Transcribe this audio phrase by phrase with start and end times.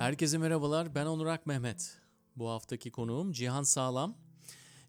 [0.00, 0.94] Herkese merhabalar.
[0.94, 1.98] Ben Onur Ak Mehmet.
[2.36, 4.16] Bu haftaki konuğum Cihan Sağlam.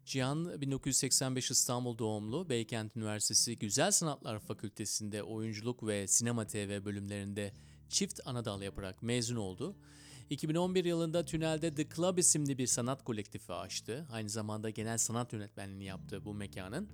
[0.04, 2.48] Cihan 1985 İstanbul doğumlu.
[2.48, 7.52] Beykent Üniversitesi Güzel Sanatlar Fakültesi'nde oyunculuk ve sinema TV bölümlerinde
[7.88, 9.76] çift anadal yaparak mezun oldu.
[10.30, 14.06] 2011 yılında Tünel'de The Club isimli bir sanat kolektifi açtı.
[14.12, 16.88] Aynı zamanda genel sanat yönetmenliğini yaptı bu mekanın.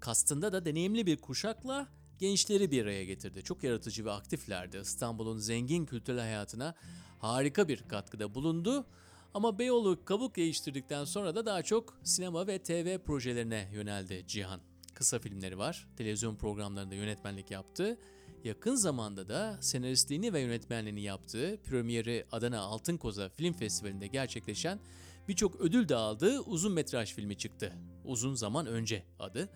[0.00, 1.88] Kastında da deneyimli bir kuşakla
[2.22, 3.42] gençleri bir araya getirdi.
[3.42, 4.76] Çok yaratıcı ve aktiflerdi.
[4.76, 6.74] İstanbul'un zengin kültürel hayatına
[7.18, 8.86] harika bir katkıda bulundu.
[9.34, 14.60] Ama Beyoğlu kabuk değiştirdikten sonra da daha çok sinema ve TV projelerine yöneldi Cihan.
[14.94, 17.98] Kısa filmleri var, televizyon programlarında yönetmenlik yaptı.
[18.44, 24.80] Yakın zamanda da senaristliğini ve yönetmenliğini yaptığı premieri Adana Altın Koza Film Festivali'nde gerçekleşen
[25.28, 27.72] birçok ödül de aldığı uzun metraj filmi çıktı.
[28.04, 29.48] Uzun zaman önce adı.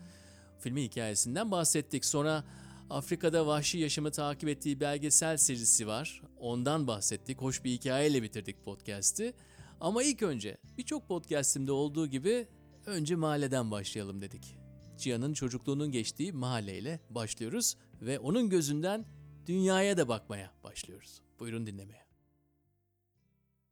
[0.61, 2.05] Filmin hikayesinden bahsettik.
[2.05, 2.45] Sonra
[2.91, 6.23] Afrika'da vahşi yaşamı takip ettiği belgesel serisi var.
[6.41, 7.41] Ondan bahsettik.
[7.41, 9.35] Hoş bir hikayeyle bitirdik podcast'i.
[9.81, 12.49] Ama ilk önce birçok podcast'imde olduğu gibi
[12.87, 14.59] önce mahalleden başlayalım dedik.
[14.99, 19.05] Cihan'ın çocukluğunun geçtiği mahalleyle başlıyoruz ve onun gözünden
[19.47, 21.23] dünyaya da bakmaya başlıyoruz.
[21.39, 22.07] Buyurun dinlemeye.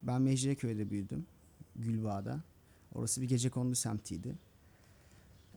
[0.02, 1.26] Ben Mecidiyeköy'de büyüdüm.
[1.76, 2.42] Gülbağ'da.
[2.94, 4.38] Orası bir gece kondu semtiydi.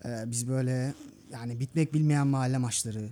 [0.06, 0.94] Ee, biz böyle
[1.32, 3.10] yani bitmek bilmeyen mahalle maçları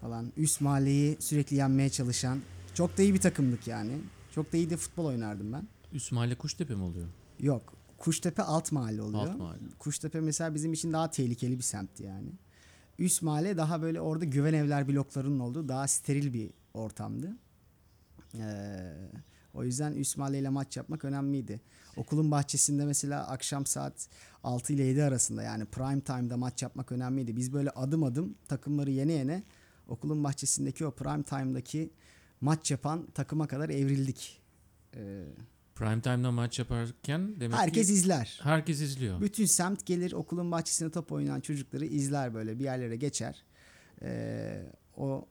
[0.00, 0.32] falan.
[0.36, 2.40] Üst mahalleyi sürekli yenmeye çalışan.
[2.74, 3.92] Çok da iyi bir takımdık yani.
[4.34, 5.68] Çok da iyi de futbol oynardım ben.
[5.92, 7.06] Üst mahalle Kuştepe mi oluyor?
[7.40, 7.74] Yok.
[7.98, 9.26] Kuştepe alt mahalle oluyor.
[9.26, 9.58] Alt mahalle.
[9.78, 12.28] Kuştepe mesela bizim için daha tehlikeli bir semtti yani.
[12.98, 17.36] Üst mahalle daha böyle orada güven evler bloklarının olduğu daha steril bir ortamdı.
[18.34, 18.94] Ee,
[19.54, 21.60] o yüzden üst mahalleyle maç yapmak önemliydi.
[21.96, 24.08] Okulun bahçesinde mesela akşam saat
[24.44, 27.36] 6 ile 7 arasında yani prime time'da maç yapmak önemliydi.
[27.36, 29.42] Biz böyle adım adım takımları yene yene
[29.88, 31.90] okulun bahçesindeki o prime time'daki
[32.40, 34.40] maç yapan takıma kadar evrildik.
[34.96, 35.24] Ee,
[35.74, 38.40] Prime Time'da maç yaparken demek herkes ki izler.
[38.42, 39.20] herkes izliyor.
[39.20, 43.44] Bütün semt gelir okulun bahçesinde top oynayan çocukları izler böyle bir yerlere geçer.
[44.02, 44.62] Ee,
[44.96, 45.26] o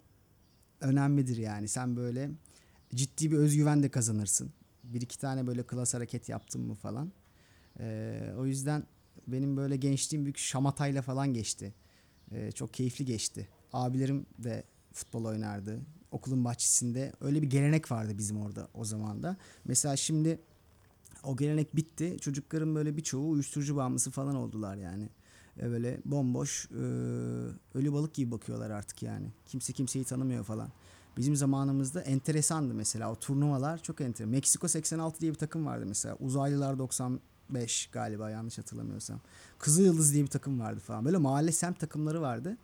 [0.81, 1.67] önemlidir yani.
[1.67, 2.29] Sen böyle
[2.95, 4.51] ciddi bir özgüven de kazanırsın.
[4.84, 7.11] Bir iki tane böyle klas hareket yaptın mı falan.
[7.79, 8.84] Ee, o yüzden
[9.31, 11.73] benim böyle gençliğim büyük şamatayla falan geçti.
[12.31, 13.47] Ee, çok keyifli geçti.
[13.73, 14.63] Abilerim de
[14.94, 15.79] futbol oynardı.
[16.12, 19.38] Okulun bahçesinde öyle bir gelenek vardı bizim orada o zaman da.
[19.66, 20.40] Mesela şimdi
[21.23, 22.17] o gelenek bitti.
[22.22, 25.09] Çocukların böyle birçoğu uyuşturucu bağımlısı falan oldular yani.
[25.61, 26.78] E böyle bomboş e,
[27.73, 29.28] ölü balık gibi bakıyorlar artık yani.
[29.46, 30.72] Kimse kimseyi tanımıyor falan.
[31.17, 34.31] Bizim zamanımızda enteresandı mesela o turnuvalar çok enteresan.
[34.31, 36.16] Meksiko 86 diye bir takım vardı mesela.
[36.19, 36.79] Uzaylılar
[37.49, 39.19] 95 galiba yanlış hatırlamıyorsam.
[39.59, 41.05] Kızıl Yıldız diye bir takım vardı falan.
[41.05, 42.57] Böyle mahalle semt takımları vardı.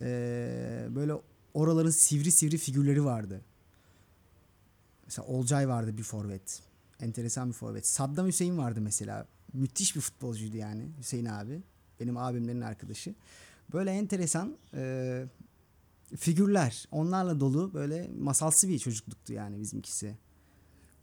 [0.00, 1.12] E, böyle
[1.54, 3.40] oraların sivri sivri figürleri vardı.
[5.06, 6.62] Mesela Olcay vardı bir forvet.
[7.00, 7.86] Enteresan bir forvet.
[7.86, 9.26] Saddam Hüseyin vardı mesela.
[9.52, 11.62] Müthiş bir futbolcuydu yani Hüseyin abi.
[12.00, 13.14] Benim abimlerin arkadaşı.
[13.72, 15.24] Böyle enteresan e,
[16.16, 16.88] figürler.
[16.90, 20.16] Onlarla dolu böyle masalsı bir çocukluktu yani bizimkisi.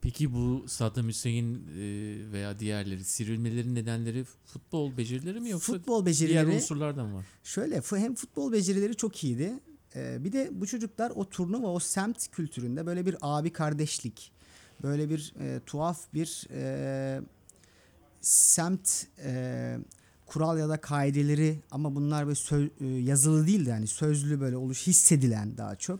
[0.01, 6.05] Peki bu Saddam Hüseyin e, veya diğerleri sivrilmelerin nedenleri futbol becerileri mi yoksa Futbol diğer
[6.05, 7.25] becerileri unsurlardan var?
[7.43, 9.53] şöyle hem futbol becerileri çok iyiydi.
[9.95, 14.31] e, bir de bu çocuklar o turnuva o semt kültüründe böyle bir abi kardeşlik
[14.83, 17.21] böyle bir e, tuhaf bir e,
[18.21, 19.77] semt e,
[20.25, 24.57] kural ya da kaideleri ama bunlar böyle sö- e, yazılı değil de yani sözlü böyle
[24.57, 25.99] oluş hissedilen daha çok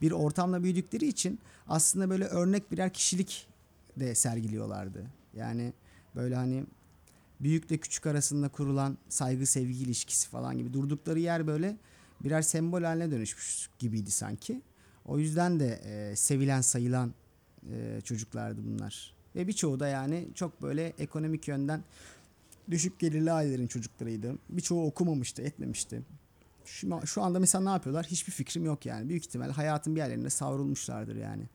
[0.00, 1.38] bir ortamda büyüdükleri için
[1.68, 3.46] aslında böyle örnek birer kişilik
[3.96, 5.04] de sergiliyorlardı.
[5.36, 5.72] Yani
[6.16, 6.64] böyle hani
[7.40, 11.76] büyükle küçük arasında kurulan saygı sevgi ilişkisi falan gibi durdukları yer böyle
[12.20, 14.62] birer sembol haline dönüşmüş gibiydi sanki.
[15.04, 17.14] O yüzden de e, sevilen sayılan
[17.72, 19.14] e, çocuklardı bunlar.
[19.36, 21.84] Ve birçoğu da yani çok böyle ekonomik yönden
[22.70, 24.34] düşük gelirli ailelerin çocuklarıydı.
[24.48, 26.02] Birçoğu okumamıştı, etmemişti.
[26.66, 28.06] Şu, şu anda mesela ne yapıyorlar?
[28.06, 29.08] Hiçbir fikrim yok yani.
[29.08, 31.48] Büyük ihtimal hayatın bir yerlerine savrulmuşlardır yani.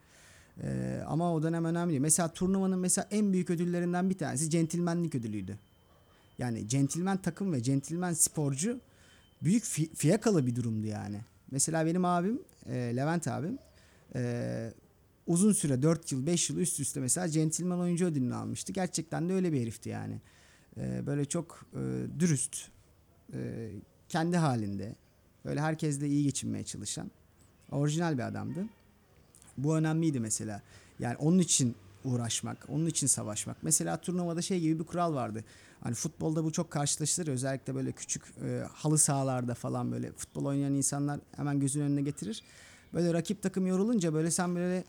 [0.63, 1.99] Ee, ama o dönem önemli.
[1.99, 5.59] Mesela turnuvanın mesela en büyük ödüllerinden bir tanesi centilmenlik ödülüydü.
[6.37, 8.79] Yani centilmen takım ve centilmen sporcu
[9.43, 11.21] büyük fi- fiyakalı bir durumdu yani.
[11.51, 13.57] Mesela benim abim, e, Levent abim
[14.15, 14.73] e,
[15.27, 18.73] uzun süre 4 yıl 5 yıl üst üste mesela centilmen oyuncu ödülünü almıştı.
[18.73, 20.21] Gerçekten de öyle bir herifti yani.
[20.77, 21.79] E, böyle çok e,
[22.19, 22.67] dürüst,
[23.33, 23.69] e,
[24.09, 24.95] kendi halinde,
[25.45, 27.11] böyle herkesle iyi geçinmeye çalışan,
[27.71, 28.65] orijinal bir adamdı.
[29.57, 30.61] Bu önemliydi mesela.
[30.99, 31.75] Yani onun için
[32.05, 33.57] uğraşmak, onun için savaşmak.
[33.61, 35.43] Mesela turnuvada şey gibi bir kural vardı.
[35.83, 37.27] Hani futbolda bu çok karşılaşılır.
[37.27, 42.43] Özellikle böyle küçük e, halı sahalarda falan böyle futbol oynayan insanlar hemen gözün önüne getirir.
[42.93, 44.83] Böyle rakip takım yorulunca böyle sen böyle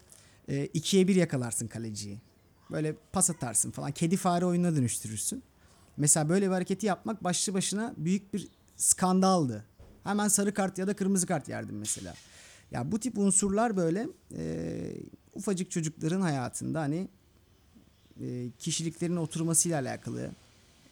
[0.49, 2.19] e, ikiye bir yakalarsın kaleciyi.
[2.71, 3.93] Böyle pas atarsın falan.
[3.93, 5.43] Kedi fare oyununa dönüştürürsün.
[5.97, 8.49] Mesela böyle bir hareketi yapmak başlı başına büyük bir
[8.81, 9.65] skandaldı.
[10.05, 12.15] Hemen sarı kart ya da kırmızı kart yerdim mesela.
[12.71, 14.93] Ya bu tip unsurlar böyle e,
[15.35, 17.09] ufacık çocukların hayatında hani
[18.21, 20.31] e, kişiliklerin oturmasıyla alakalı,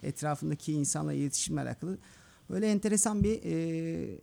[0.02, 1.98] etrafındaki insanla iletişimle alakalı
[2.50, 4.18] böyle enteresan bir e,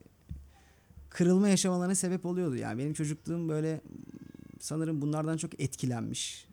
[1.09, 2.55] kırılma yaşamalarına sebep oluyordu.
[2.55, 3.81] Yani benim çocukluğum böyle
[4.59, 6.47] sanırım bunlardan çok etkilenmiş.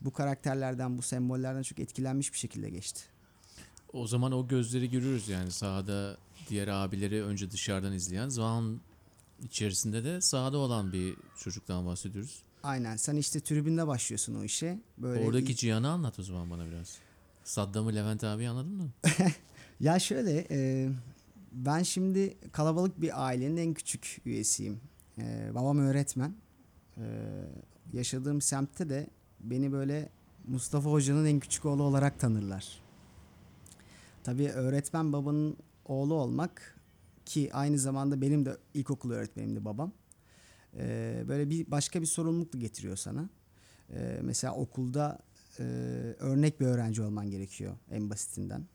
[0.00, 3.13] Bu karakterlerden, bu sembollerden çok etkilenmiş bir şekilde geçti.
[3.94, 6.16] O zaman o gözleri görüyoruz yani sahada
[6.48, 8.80] diğer abileri önce dışarıdan izleyen zaman
[9.42, 12.42] içerisinde de sahada olan bir çocuktan bahsediyoruz.
[12.62, 12.96] Aynen.
[12.96, 14.80] Sen işte tribünde başlıyorsun o işe.
[14.98, 16.98] Böyle Oradaki ilk- Cihan'ı anlat o zaman bana biraz.
[17.44, 18.88] Saddam'ı Levent abi anladın mı?
[19.80, 20.88] Ya şöyle e,
[21.52, 24.80] ben şimdi kalabalık bir ailenin en küçük üyesiyim.
[25.18, 26.34] E, babam öğretmen.
[26.96, 27.04] E,
[27.92, 29.06] yaşadığım semtte de
[29.40, 30.08] beni böyle
[30.46, 32.83] Mustafa Hoca'nın en küçük oğlu olarak tanırlar.
[34.24, 36.80] Tabii öğretmen babanın oğlu olmak
[37.26, 39.92] ki aynı zamanda benim de ilkokul öğretmenimdi babam.
[40.76, 43.28] E, böyle bir başka bir sorumluluk da getiriyor sana.
[43.90, 45.18] E, mesela okulda
[45.58, 45.64] e,
[46.18, 48.66] örnek bir öğrenci olman gerekiyor en basitinden.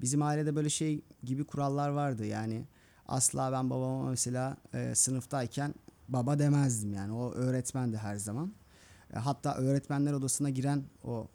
[0.00, 2.64] Bizim ailede böyle şey gibi kurallar vardı yani
[3.06, 5.74] asla ben babama mesela e, sınıftayken
[6.08, 8.52] baba demezdim yani o öğretmendi her zaman.
[9.14, 11.28] E, hatta öğretmenler odasına giren o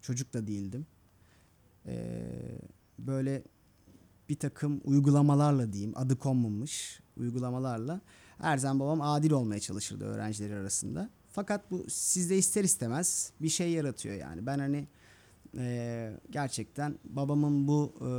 [0.00, 0.86] çocuk da değildim.
[1.86, 2.22] E,
[3.06, 3.42] böyle
[4.28, 8.00] bir takım uygulamalarla diyeyim adı konmamış uygulamalarla
[8.38, 11.10] her zaman babam adil olmaya çalışırdı öğrencileri arasında.
[11.32, 14.46] Fakat bu sizde ister istemez bir şey yaratıyor yani.
[14.46, 14.86] Ben hani
[15.56, 18.10] e, gerçekten babamın bu e,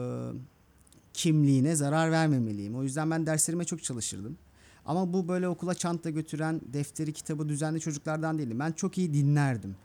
[1.13, 2.75] kimliğine zarar vermemeliyim.
[2.75, 4.37] O yüzden ben derslerime çok çalışırdım.
[4.85, 8.59] Ama bu böyle okula çanta götüren, defteri, kitabı düzenli çocuklardan değildim.
[8.59, 9.75] Ben çok iyi dinlerdim.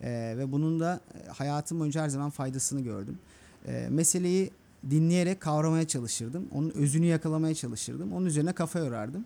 [0.00, 1.00] E, ve bunun da
[1.32, 3.18] hayatım boyunca her zaman faydasını gördüm.
[3.66, 4.50] E, meseleyi
[4.90, 6.48] dinleyerek kavramaya çalışırdım.
[6.52, 8.12] Onun özünü yakalamaya çalışırdım.
[8.12, 9.24] Onun üzerine kafa yorardım.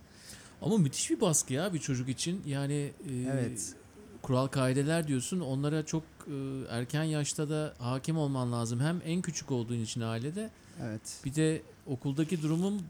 [0.63, 2.43] Ama müthiş bir baskı ya bir çocuk için.
[2.47, 3.75] Yani e, Evet.
[4.23, 5.41] kural kaideler diyorsun.
[5.41, 6.33] Onlara çok e,
[6.71, 8.81] erken yaşta da hakim olman lazım.
[8.81, 10.51] Hem en küçük olduğun için ailede
[10.83, 11.01] Evet.
[11.25, 12.83] bir de okuldaki durumun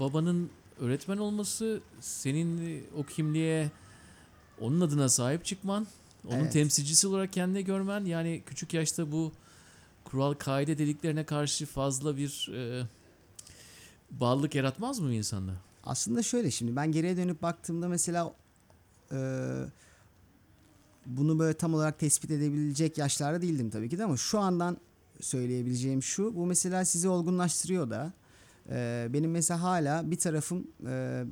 [0.00, 0.50] babanın
[0.80, 3.70] öğretmen olması senin o kimliğe
[4.60, 5.86] onun adına sahip çıkman,
[6.28, 6.52] onun Evet.
[6.52, 9.32] temsilcisi olarak kendini görmen yani küçük yaşta bu
[10.12, 12.86] kural kaide dediklerine karşı fazla bir e,
[14.10, 15.52] bağlılık yaratmaz mı insanda?
[15.84, 18.34] Aslında şöyle şimdi ben geriye dönüp baktığımda mesela
[19.12, 19.18] e,
[21.06, 24.76] bunu böyle tam olarak tespit edebilecek yaşlarda değildim tabii ki de ama şu andan
[25.20, 28.12] söyleyebileceğim şu bu mesela sizi olgunlaştırıyor da
[28.70, 31.24] E, benim mesela hala bir tarafım e,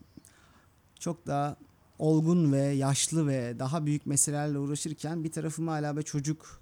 [0.98, 1.56] çok daha
[1.98, 6.59] olgun ve yaşlı ve daha büyük meselelerle uğraşırken bir tarafım hala böyle çocuk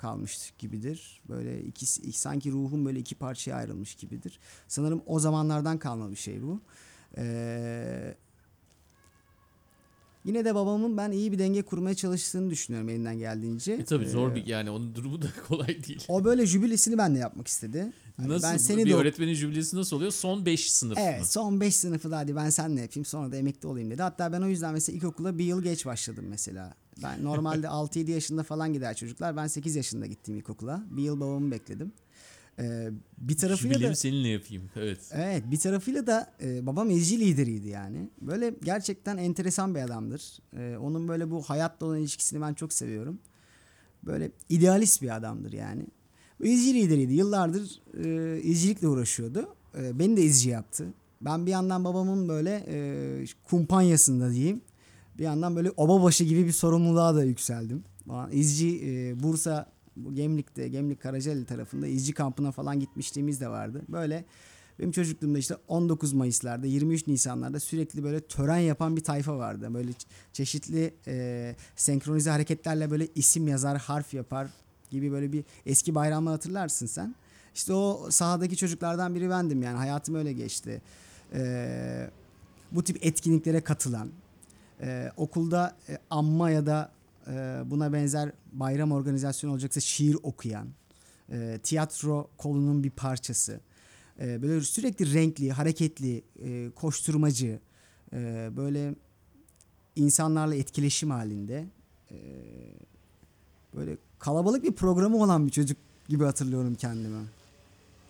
[0.00, 1.20] kalmış gibidir.
[1.28, 4.38] Böyle ikisi sanki ruhum böyle iki parçaya ayrılmış gibidir.
[4.68, 6.60] Sanırım o zamanlardan kalma bir şey bu.
[7.16, 8.14] Ee,
[10.24, 13.72] yine de babamın ben iyi bir denge kurmaya çalıştığını düşünüyorum elinden geldiğince.
[13.72, 16.04] E tabii zor Ee, bir yani onun durumu da kolay değil.
[16.08, 17.92] O böyle jübilesini ben de yapmak istedi.
[18.16, 20.10] Hani Nasıl ben seni bir de öğretmenin jübilesi nasıl oluyor?
[20.10, 21.02] Son 5 sınıf mı?
[21.06, 24.02] Evet son 5 sınıfı da hadi ben seninle yapayım sonra da emekli olayım dedi.
[24.02, 26.74] Hatta ben o yüzden mesela ilkokula bir yıl geç başladım mesela.
[27.02, 29.36] Ben normalde 6-7 yaşında falan gider çocuklar.
[29.36, 30.84] Ben 8 yaşında gittim ilkokula.
[30.90, 31.92] Bir yıl babamı bekledim.
[32.58, 34.70] Ee, bir tarafıyla Jübilemi da seninle yapayım.
[34.76, 34.98] Evet.
[35.12, 38.10] Evet bir tarafıyla da e, babam ezci lideriydi yani.
[38.20, 40.38] Böyle gerçekten enteresan bir adamdır.
[40.56, 43.18] E, onun böyle bu hayatla olan ilişkisini ben çok seviyorum.
[44.02, 45.86] Böyle idealist bir adamdır yani.
[46.40, 47.14] Bu izci lideriydi.
[47.14, 49.48] Yıllardır e, izcilikle uğraşıyordu.
[49.78, 50.86] E, beni de izci yaptı.
[51.20, 54.60] Ben bir yandan babamın böyle e, kumpanyasında diyeyim.
[55.20, 57.84] Bir yandan böyle obabaşı gibi bir sorumluluğa da yükseldim.
[58.32, 63.82] İzci e, Bursa bu Gemlik'te Gemlik Karacaeli tarafında izci kampına falan gitmişliğimiz de vardı.
[63.88, 64.24] Böyle
[64.78, 69.74] benim çocukluğumda işte 19 Mayıs'larda 23 Nisan'larda sürekli böyle tören yapan bir tayfa vardı.
[69.74, 69.90] Böyle
[70.32, 74.50] çeşitli e, senkronize hareketlerle böyle isim yazar, harf yapar
[74.90, 77.14] gibi böyle bir eski bayramlar hatırlarsın sen.
[77.54, 80.82] İşte o sahadaki çocuklardan biri bendim yani hayatım öyle geçti.
[81.34, 82.10] E,
[82.72, 84.08] bu tip etkinliklere katılan,
[84.80, 86.92] e, okulda e, anma ya da
[87.26, 90.68] e, buna benzer bayram organizasyonu olacaksa şiir okuyan,
[91.32, 93.60] e, tiyatro kolunun bir parçası.
[94.20, 97.60] E, böyle sürekli renkli, hareketli, e, koşturmacı,
[98.12, 98.94] e, böyle
[99.96, 101.66] insanlarla etkileşim halinde
[102.10, 102.16] e,
[103.74, 105.76] böyle kalabalık bir programı olan bir çocuk
[106.08, 107.26] gibi hatırlıyorum kendimi.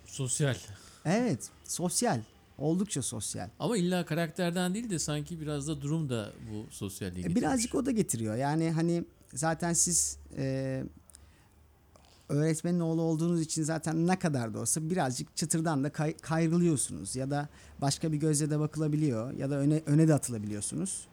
[0.06, 0.56] Sosyal.
[1.04, 2.20] Evet, sosyal.
[2.61, 3.49] Oldukça sosyal.
[3.59, 7.43] Ama illa karakterden değil de sanki biraz da durum da bu sosyalliği E, getirmiş.
[7.43, 8.35] Birazcık o da getiriyor.
[8.37, 10.85] Yani hani zaten siz e,
[12.29, 17.31] öğretmenin oğlu olduğunuz için zaten ne kadar da olsa birazcık çıtırdan da kay- kayrılıyorsunuz ya
[17.31, 17.49] da
[17.81, 21.07] başka bir gözle de bakılabiliyor ya da öne öne de atılabiliyorsunuz.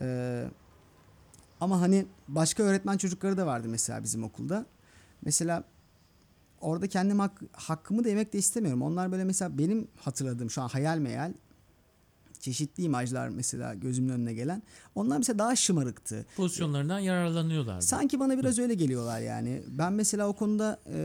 [0.00, 0.44] Ee,
[1.60, 4.66] ama hani başka öğretmen çocukları da vardı mesela bizim okulda.
[5.22, 5.64] Mesela
[6.60, 8.82] orada kendim hak- hakkımı da yemek de istemiyorum.
[8.82, 11.32] Onlar böyle mesela benim hatırladığım şu an hayal meyal
[12.40, 14.62] çeşitli imajlar mesela gözümün önüne gelen.
[14.94, 16.26] Onlar mesela daha şımarıktı.
[16.36, 17.82] Pozisyonlarından yararlanıyorlardı.
[17.82, 19.62] Sanki bana biraz öyle geliyorlar yani.
[19.68, 21.00] Ben mesela o konuda e,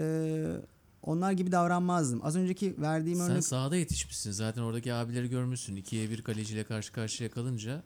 [1.02, 2.26] onlar gibi davranmazdım.
[2.26, 4.32] Az önceki verdiğim Sen örnek sahada yetişmişsin.
[4.32, 5.76] Zaten oradaki abileri görmüşsün.
[5.76, 7.84] İkiye bir kaleciyle karşı karşıya kalınca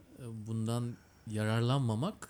[0.48, 0.94] bundan
[1.32, 2.30] yararlanmamak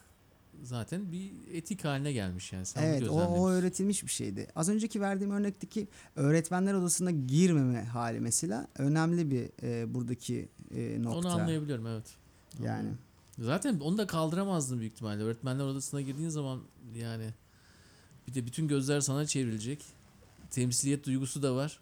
[0.63, 2.65] zaten bir etik haline gelmiş yani.
[2.65, 4.47] Sen Evet o, o öğretilmiş bir şeydi.
[4.55, 11.17] Az önceki verdiğim örnekteki öğretmenler odasına girmeme hali mesela önemli bir e, buradaki e, nokta.
[11.17, 12.15] Onu anlayabiliyorum evet.
[12.63, 12.89] Yani
[13.39, 15.23] Zaten onu da kaldıramazdın büyük ihtimalle.
[15.23, 16.61] Öğretmenler odasına girdiğin zaman
[16.95, 17.33] yani
[18.27, 19.85] bir de bütün gözler sana çevrilecek.
[20.49, 21.79] Temsiliyet duygusu da var.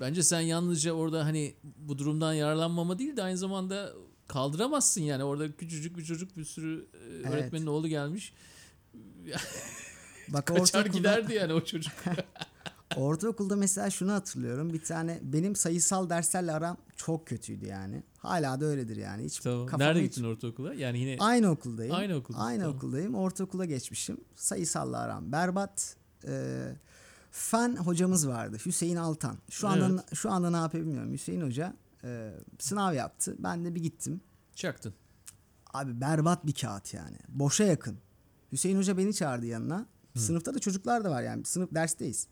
[0.00, 3.92] Bence sen yalnızca orada hani bu durumdan yararlanmama değil de aynı zamanda
[4.30, 5.24] kaldıramazsın yani.
[5.24, 8.32] Orada küçücük bir çocuk bir sürü e, öğretmenin oğlu gelmiş.
[10.28, 11.92] bak Kaçar ortaokulda, giderdi yani o çocuk.
[12.96, 14.72] ortaokulda mesela şunu hatırlıyorum.
[14.72, 18.02] Bir tane benim sayısal derslerle aram çok kötüydü yani.
[18.18, 19.24] Hala da öyledir yani.
[19.24, 19.68] Hiç tamam.
[19.78, 20.74] Nerede hiç- gittin ortaokula?
[20.74, 21.94] Yani yine Aynı okuldayım.
[21.94, 22.76] Aynı okulda, Aynı tamam.
[22.76, 23.14] okuldayım.
[23.14, 24.20] Ortaokula geçmişim.
[24.34, 25.96] Sayısalla aram berbat.
[26.26, 26.76] Ee,
[27.30, 28.56] fen hocamız vardı.
[28.66, 29.38] Hüseyin Altan.
[29.50, 31.12] Şu anda şu anda ne yapıyor bilmiyorum.
[31.12, 33.36] Hüseyin Hoca e, sınav yaptı.
[33.38, 34.20] Ben de bir gittim.
[34.54, 34.94] çaktın.
[35.74, 37.16] Abi berbat bir kağıt yani.
[37.28, 37.98] Boşa yakın.
[38.52, 39.86] Hüseyin Hoca beni çağırdı yanına.
[40.16, 41.44] Sınıfta da çocuklar da var yani.
[41.44, 42.26] Sınıf dersteyiz.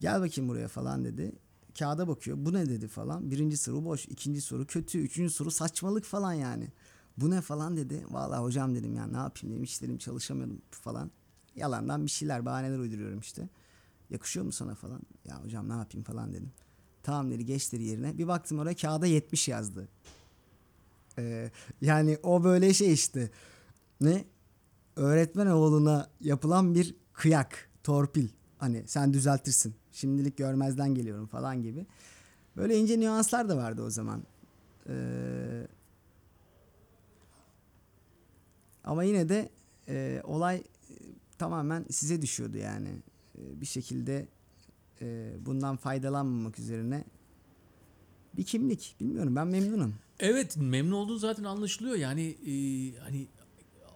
[0.00, 1.32] Gel bakayım buraya falan dedi.
[1.78, 2.36] Kağıda bakıyor.
[2.40, 3.30] Bu ne dedi falan.
[3.30, 4.06] Birinci soru boş.
[4.08, 4.98] ikinci soru kötü.
[4.98, 6.72] Üçüncü soru saçmalık falan yani.
[7.16, 8.04] Bu ne falan dedi.
[8.10, 9.64] Vallahi hocam dedim ya ne yapayım dedim.
[9.64, 11.10] Hiç dedim çalışamıyordum falan.
[11.56, 13.48] Yalandan bir şeyler bahaneler uyduruyorum işte.
[14.10, 15.02] Yakışıyor mu sana falan.
[15.24, 16.52] Ya hocam ne yapayım falan dedim.
[17.10, 18.18] Tamam dedi geç dedi yerine.
[18.18, 19.88] Bir baktım oraya kağıda 70 yazdı.
[21.18, 21.50] Ee,
[21.80, 23.30] yani o böyle şey işte.
[24.00, 24.24] Ne?
[24.96, 28.28] Öğretmen oğluna yapılan bir kıyak, torpil.
[28.58, 29.74] Hani sen düzeltirsin.
[29.92, 31.86] Şimdilik görmezden geliyorum falan gibi.
[32.56, 34.22] Böyle ince nüanslar da vardı o zaman.
[34.88, 35.66] Ee,
[38.84, 39.48] ama yine de
[39.88, 40.62] e, olay e,
[41.38, 42.88] tamamen size düşüyordu yani.
[43.38, 44.28] E, bir şekilde
[45.02, 47.04] e, bundan faydalanmamak üzerine
[48.36, 48.96] bir kimlik.
[49.00, 49.94] Bilmiyorum ben memnunum.
[50.20, 52.52] Evet memnun olduğun zaten anlaşılıyor yani e,
[52.98, 53.26] hani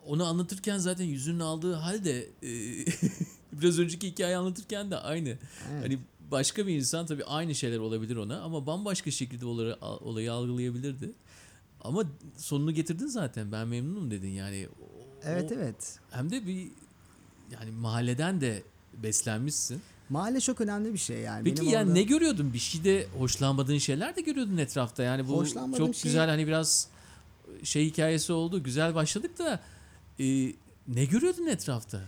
[0.07, 2.51] onu anlatırken zaten yüzünün aldığı halde e,
[3.53, 5.29] biraz önceki hikayeyi anlatırken de aynı.
[5.29, 5.39] Evet.
[5.83, 5.99] Hani
[6.31, 11.13] başka bir insan tabii aynı şeyler olabilir ona ama bambaşka şekilde olayı, olayı algılayabilirdi.
[11.81, 12.05] Ama
[12.37, 14.69] sonunu getirdin zaten ben memnunum dedin yani.
[14.83, 15.99] O- Evet evet.
[16.11, 16.69] Hem de bir
[17.53, 18.63] yani mahalleden de
[19.03, 19.83] beslenmişsin.
[20.09, 21.45] Mahalle çok önemli bir şey yani.
[21.45, 22.53] Peki Benim yani orada- ne görüyordun?
[22.53, 25.03] Bir şeyde hoşlanmadığın şeyler de görüyordun etrafta.
[25.03, 25.47] Yani bu
[25.77, 26.89] çok şey- güzel hani biraz
[27.63, 28.63] şey hikayesi oldu.
[28.63, 29.61] Güzel başladık da
[30.21, 30.25] e,
[30.89, 32.01] ne görüyordun etrafta?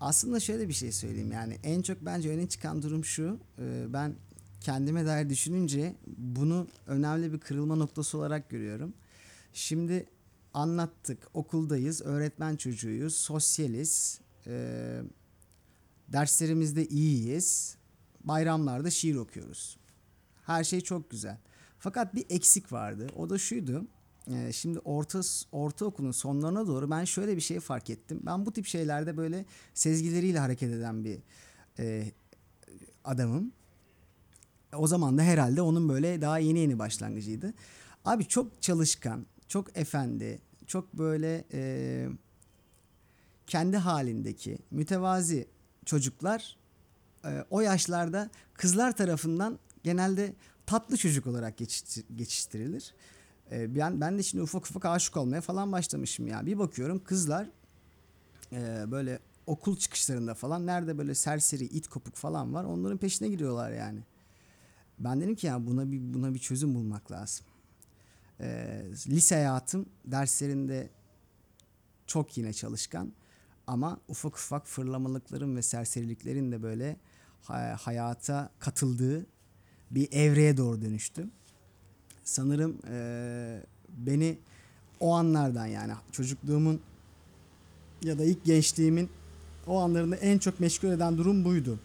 [0.00, 3.38] Aslında şöyle bir şey söyleyeyim yani en çok bence öne çıkan durum şu.
[3.58, 4.14] e, Ben
[4.60, 8.92] kendime dair düşününce bunu önemli bir kırılma noktası olarak görüyorum.
[9.54, 10.06] Şimdi
[10.54, 15.00] anlattık okuldayız öğretmen çocuğuyuz sosyaliz e,
[16.12, 17.76] derslerimizde iyiyiz
[18.24, 19.76] bayramlarda şiir okuyoruz.
[20.46, 21.38] Her şey çok güzel.
[21.78, 23.06] Fakat bir eksik vardı.
[23.16, 23.86] O da şuydu.
[24.30, 25.20] e, Şimdi orta
[25.52, 28.20] ortaokulun sonlarına doğru ben şöyle bir şey fark ettim.
[28.26, 31.18] Ben bu tip şeylerde böyle sezgileriyle hareket eden bir
[31.78, 32.12] e,
[33.04, 33.52] adamım.
[34.76, 37.54] O zaman da herhalde onun böyle daha yeni yeni başlangıcıydı.
[38.04, 42.08] Abi çok çalışkan, çok efendi, çok böyle e,
[43.46, 45.48] kendi halindeki mütevazi
[45.84, 46.56] çocuklar
[47.24, 50.34] e, o yaşlarda kızlar tarafından genelde
[50.66, 52.94] tatlı çocuk olarak geçiştir- geçiştirilir.
[53.52, 56.46] E, ben ben de şimdi ufak ufak aşık olmaya falan başlamışım ya.
[56.46, 57.50] Bir bakıyorum kızlar
[58.52, 63.72] e, böyle okul çıkışlarında falan nerede böyle serseri it kopuk falan var onların peşine gidiyorlar
[63.72, 64.00] yani.
[64.98, 67.46] Ben dedim ki ya buna bir buna bir çözüm bulmak lazım.
[68.40, 70.90] E, lise hayatım derslerinde
[72.06, 73.12] çok yine çalışkan
[73.72, 76.96] ama ufak ufak fırlamalıkların ve serseriliklerin de böyle
[77.42, 79.26] ha- hayata katıldığı
[79.90, 81.30] bir evreye doğru dönüştüm.
[82.24, 84.38] Sanırım eee, beni
[85.00, 86.80] o anlardan yani çocukluğumun
[88.02, 89.10] ya da ilk gençliğimin
[89.66, 91.78] o anlarında en çok meşgul eden durum buydu.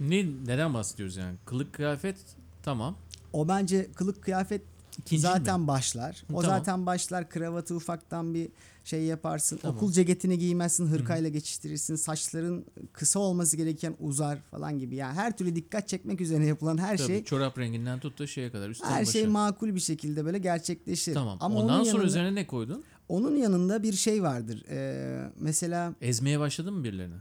[0.00, 1.36] Ne neden bahsediyoruz yani?
[1.46, 2.16] Kılık kıyafet
[2.62, 2.96] tamam.
[3.32, 4.62] O bence kılık kıyafet
[4.98, 5.66] İkinci zaten mi?
[5.66, 6.24] başlar.
[6.32, 6.58] O Tamam.
[6.58, 7.28] zaten başlar.
[7.28, 8.48] Kravatı ufaktan bir
[8.84, 9.56] şey yaparsın.
[9.62, 9.76] Tamam.
[9.76, 11.96] Okul ceketini giymezsin, hırkayla geçiştirirsin.
[11.96, 14.94] Saçların kısa olması gereken uzar falan gibi.
[14.96, 18.50] Yani her türlü dikkat çekmek üzerine yapılan her Tabii, şey çorap renginden tut da şeye
[18.50, 19.12] kadar üstten her başa.
[19.12, 21.14] şey makul bir şekilde böyle gerçekleşir.
[21.14, 21.38] Tamam.
[21.40, 22.84] Ama Ondan onun sonra yanında, üzerine ne koydun?
[23.08, 24.64] onun yanında bir şey vardır.
[24.70, 27.14] Ee, mesela Ezmeye başladın mı birilerini?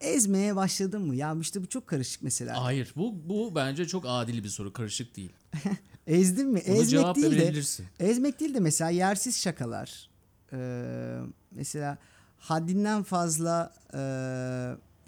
[0.00, 1.16] Ezmeye başladın mı?
[1.16, 2.64] Ya işte bu çok karışık mesela.
[2.64, 2.92] Hayır.
[2.96, 4.72] Bu bu bence çok adil bir soru.
[4.72, 5.32] Karışık değil.
[6.06, 6.62] Ezdin mi?
[6.68, 7.62] Bunu Ezmek değil de.
[8.00, 10.10] Ezmek değil de mesela yersiz şakalar.
[10.52, 11.18] Ee,
[11.50, 11.98] mesela
[12.38, 14.00] haddinden fazla e,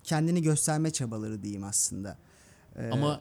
[0.05, 2.19] kendini gösterme çabaları diyeyim aslında.
[2.77, 3.21] Ee, Ama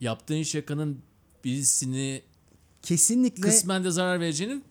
[0.00, 1.02] yaptığın şakanın
[1.44, 2.22] birisini
[2.82, 4.62] kesinlikle kısmen de zarar vereceğini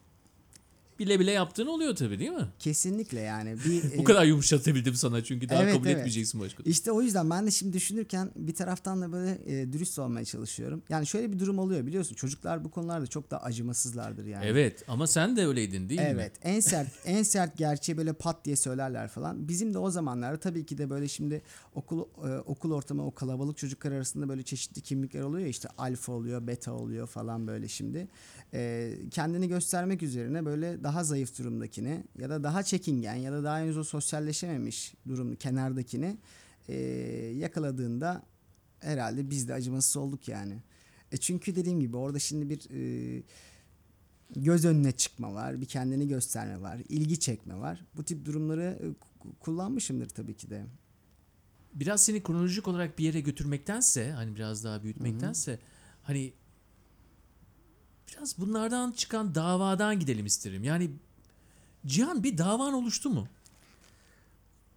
[1.06, 2.48] bile bile yaptığın oluyor tabii değil mi?
[2.60, 5.98] kesinlikle yani bir Bu e, kadar yumuşatabildim sana çünkü daha Evet, kabul evet.
[5.98, 6.64] etmeyeceksin başka.
[6.64, 10.84] İşte o yüzden ben de şimdi düşünürken bir taraftan da böyle e, dürüst olmaya çalışıyorum.
[10.90, 14.46] Yani şöyle bir durum oluyor biliyorsun çocuklar bu konularda çok da acımasızlardır yani.
[14.46, 16.08] Evet ama sen de öyleydin değil mi?
[16.10, 16.32] Evet.
[16.44, 19.48] En sert en sert gerçeği böyle pat diye söylerler falan.
[19.48, 21.42] Bizim de o zamanlarda tabii ki de böyle şimdi
[21.76, 26.48] okul e, okul ortamı o kalabalık çocuklar arasında böyle çeşitli kimlikler oluyor işte alfa oluyor,
[26.48, 28.08] beta oluyor falan böyle şimdi.
[28.54, 33.60] E, kendini göstermek üzerine böyle daha zayıf durumdakini ya da daha çekingen ya da daha
[33.60, 36.18] henüz o sosyalleşememiş durum kenardakini
[36.70, 36.76] e,
[37.38, 38.24] yakaladığında
[38.80, 40.58] herhalde biz de acımasız olduk yani.
[41.12, 43.24] E çünkü dediğim gibi orada şimdi bir e,
[44.36, 47.86] göz önüne çıkma var, bir kendini gösterme var, ilgi çekme var.
[47.96, 50.66] Bu tip durumları ku- kullanmışımdır tabii ki de.
[51.74, 55.60] Biraz seni kronolojik olarak bir yere götürmektense hani biraz daha büyütmektense
[56.04, 56.34] hani
[58.08, 60.64] biraz bunlardan çıkan davadan gidelim isterim.
[60.64, 60.92] Yani
[61.86, 63.28] Cihan bir davan oluştu mu?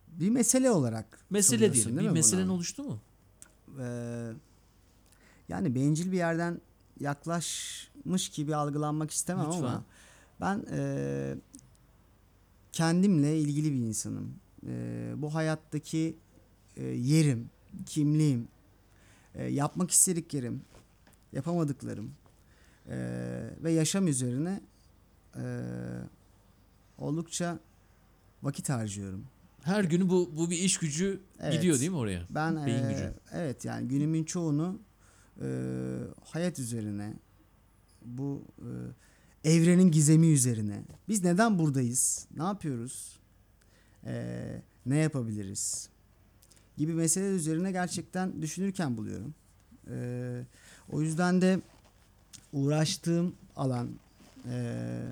[0.09, 1.97] Bir mesele olarak Mesele diyelim.
[1.97, 2.52] değil Bir meselen buna?
[2.52, 2.99] oluştu mu?
[3.80, 4.33] Ee,
[5.49, 6.61] yani bencil bir yerden
[7.00, 9.58] yaklaşmış gibi algılanmak istemem Lütfen.
[9.62, 9.84] ama
[10.41, 11.34] ben e,
[12.73, 14.34] kendimle ilgili bir insanım.
[14.67, 16.17] E, bu hayattaki
[16.76, 17.50] e, yerim,
[17.86, 18.49] kimliğim,
[19.34, 20.62] e, yapmak istediklerim,
[21.32, 22.10] yapamadıklarım
[22.88, 22.96] e,
[23.62, 24.60] ve yaşam üzerine
[25.36, 25.44] e,
[26.99, 27.58] oldukça
[28.42, 29.25] vakit harcıyorum.
[29.62, 31.52] Her günü bu bu bir iş gücü Evet.
[31.54, 32.26] gidiyor değil mi oraya?
[32.30, 33.14] Ben Beyin eee, gücü.
[33.32, 34.78] evet yani günümün çoğunu
[35.42, 35.46] eee,
[36.25, 37.12] hayat üzerine
[38.04, 38.44] bu
[39.44, 43.16] eee, evrenin gizemi üzerine biz neden buradayız ne yapıyoruz
[44.06, 45.88] Eee, ne yapabiliriz
[46.76, 49.34] gibi meseleler üzerine gerçekten düşünürken buluyorum
[49.90, 50.46] Eee,
[50.92, 51.60] o yüzden de
[52.52, 53.89] uğraştığım alan
[54.50, 55.02] eee,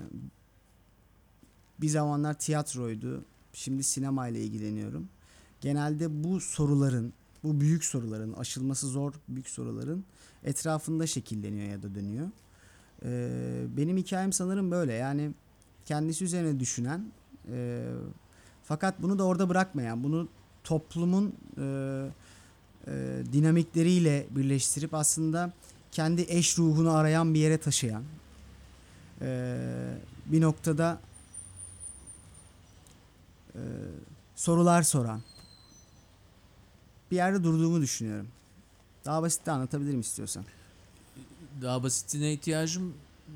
[1.81, 5.09] bir zamanlar tiyatroydu şimdi sinema ile ilgileniyorum
[5.61, 10.05] genelde bu soruların, bu büyük soruların, aşılması zor büyük soruların
[10.43, 12.27] etrafında şekilleniyor ya da dönüyor.
[13.03, 14.93] Ee, benim hikayem sanırım böyle.
[14.93, 15.31] Yani
[15.85, 17.05] kendisi üzerine düşünen,
[17.51, 17.85] e,
[18.63, 20.27] fakat bunu da orada bırakmayan, bunu
[20.63, 21.61] toplumun e,
[22.87, 25.53] e, dinamikleriyle birleştirip aslında
[25.95, 28.03] kendi eş ruhunu arayan bir yere taşıyan,
[29.21, 29.57] e,
[30.25, 30.99] bir noktada
[33.55, 33.61] e,
[34.35, 35.21] sorular soran,
[37.11, 38.27] bir yerde durduğumu düşünüyorum.
[39.05, 40.45] Daha basit de anlatabilirim istiyorsan.
[41.61, 42.93] Daha basitine ihtiyacım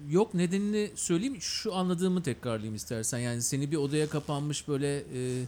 [0.09, 0.33] yok.
[0.33, 1.41] Nedenini söyleyeyim.
[1.41, 3.19] Şu anladığımı tekrarlayayım istersen.
[3.19, 5.43] Yani seni bir odaya kapanmış böyle e,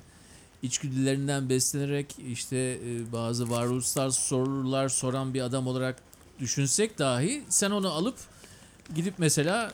[0.62, 6.11] içgüdülerinden beslenerek işte e, bazı varoluşsal sorular soran bir adam olarak
[6.41, 8.15] düşünsek dahi sen onu alıp
[8.95, 9.71] gidip mesela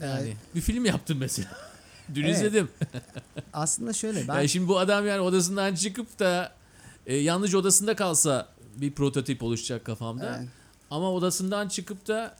[0.00, 0.36] yani Evet.
[0.54, 1.48] bir film yaptın mesela.
[2.14, 2.36] Dün Evet.
[2.36, 2.68] izledim.
[3.52, 6.52] Aslında şöyle ben Yani şimdi bu adam yani odasından çıkıp da
[7.06, 10.36] e, yalnızca odasında kalsa bir prototip oluşacak kafamda.
[10.38, 10.48] Evet.
[10.90, 12.36] Ama odasından çıkıp da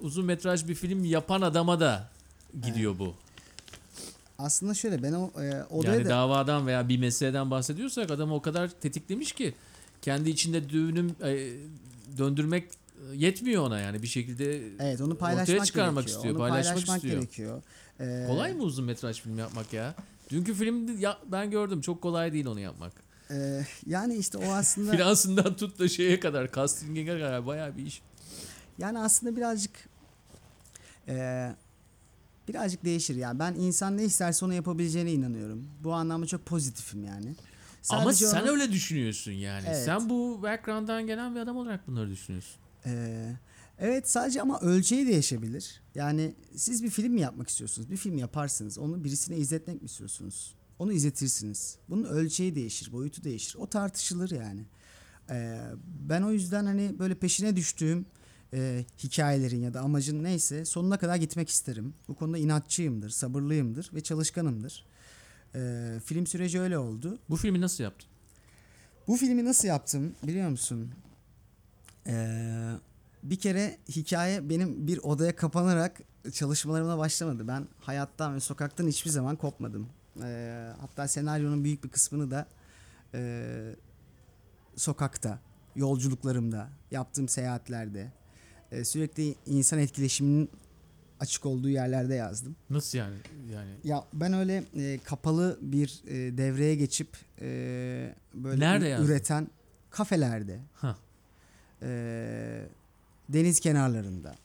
[0.00, 2.08] uzun metraj bir film yapan adama da
[2.62, 3.14] gidiyor bu.
[4.38, 8.42] aslında şöyle ben o e, odaya Yani da davadan veya bir meseleden bahsediyorsak adamı o
[8.42, 9.54] kadar tetiklemiş ki
[10.02, 11.50] kendi içinde düğünüm e,
[12.18, 12.64] döndürmek
[13.12, 16.16] e, yetmiyor ona yani bir şekilde evet onu ortaya paylaşmak çıkarmak gerekiyor.
[16.16, 17.14] istiyor, Onu paylaşmak paylaşmak istiyor.
[17.20, 17.62] gerekiyor.
[18.00, 19.94] Ee, kolay mı uzun metraj film yapmak ya?
[20.30, 22.92] Dünkü film ya, ben gördüm çok kolay değil onu yapmak.
[23.30, 28.02] e, yani işte o aslında Finansından tut da şeye kadar, casting'e kadar bayağı bir iş.
[28.78, 29.72] yani aslında birazcık
[31.08, 31.48] e,
[32.48, 35.66] birazcık değişir yani ben insan ne isterse onu yapabileceğine inanıyorum.
[35.84, 37.34] Bu anlamda çok pozitifim yani.
[37.90, 39.64] Ama Sadece sen onu- öyle düşünüyorsun yani.
[39.68, 39.84] Evet.
[39.84, 42.56] Sen bu background'dan gelen bir adam olarak bunları düşünüyorsun.
[42.86, 43.32] Ee,
[43.78, 45.80] evet sadece ama ölçeği değişebilir.
[45.94, 47.90] Yani siz bir film mi yapmak istiyorsunuz?
[47.90, 48.78] Bir film yaparsınız.
[48.78, 50.54] Onu birisine izletmek mi istiyorsunuz?
[50.78, 51.78] Onu izletirsiniz.
[51.88, 53.54] Bunun ölçeği değişir, boyutu değişir.
[53.58, 54.60] O tartışılır yani.
[55.30, 55.60] Ee,
[56.08, 58.06] ben o yüzden hani böyle peşine düştüğüm
[58.54, 61.94] e, hikayelerin ya da amacın neyse sonuna kadar gitmek isterim.
[62.08, 64.84] Bu konuda inatçıyımdır, sabırlıyımdır ve çalışkanımdır.
[65.56, 67.18] E, film süreci öyle oldu.
[67.30, 68.08] Bu filmi nasıl yaptın?
[69.08, 70.90] Bu filmi nasıl yaptım biliyor musun?
[72.06, 72.72] Ee,
[73.22, 76.00] bir kere hikaye benim bir odaya kapanarak
[76.32, 77.48] çalışmalarıma başlamadı.
[77.48, 79.88] Ben hayattan ve sokaktan hiçbir zaman kopmadım.
[80.22, 82.46] Ee, hatta senaryonun büyük bir kısmını da
[83.14, 83.74] e,
[84.76, 85.38] sokakta,
[85.76, 88.12] yolculuklarımda, yaptığım seyahatlerde,
[88.72, 90.50] e, sürekli insan etkileşiminin
[91.20, 92.56] açık olduğu yerlerde yazdım.
[92.70, 93.14] Nasıl yani?
[93.54, 97.08] Yani Ya ben öyle e, kapalı bir e, devreye geçip
[97.40, 99.06] e, böyle Nerede ü- yazdın?
[99.06, 99.48] üreten
[99.90, 100.96] kafelerde, ha
[101.82, 101.88] e,
[103.28, 104.36] deniz kenarlarında.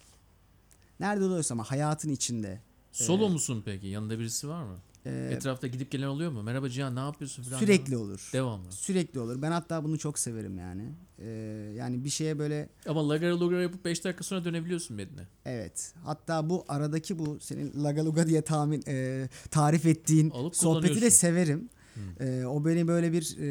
[1.00, 2.60] Nerede oluyorsa ama hayatın içinde.
[2.92, 3.88] solo musun peki?
[3.88, 4.78] Yanında birisi var mı?
[5.06, 6.44] E, Etrafta gidip gelen oluyor mu?
[6.44, 7.60] Merhaba Cihan ne yapıyorsun falan.
[7.60, 8.30] sürekli olur.
[8.34, 8.72] Devamlı.
[8.72, 9.42] Sürekli olur.
[9.42, 10.84] Ben hatta bunu çok severim yani.
[11.20, 11.30] E,
[11.78, 15.28] yani bir şeye böyle Ama lagara logara yapıp 5 dakika sonra dönebiliyorsun Medine.
[15.46, 15.94] evet.
[16.04, 21.70] Hatta bu aradaki bu senin lagaluga diye tahmin e, tarif ettiğin Alıp sohbeti de severim.
[22.20, 23.48] E, o beni böyle bir e,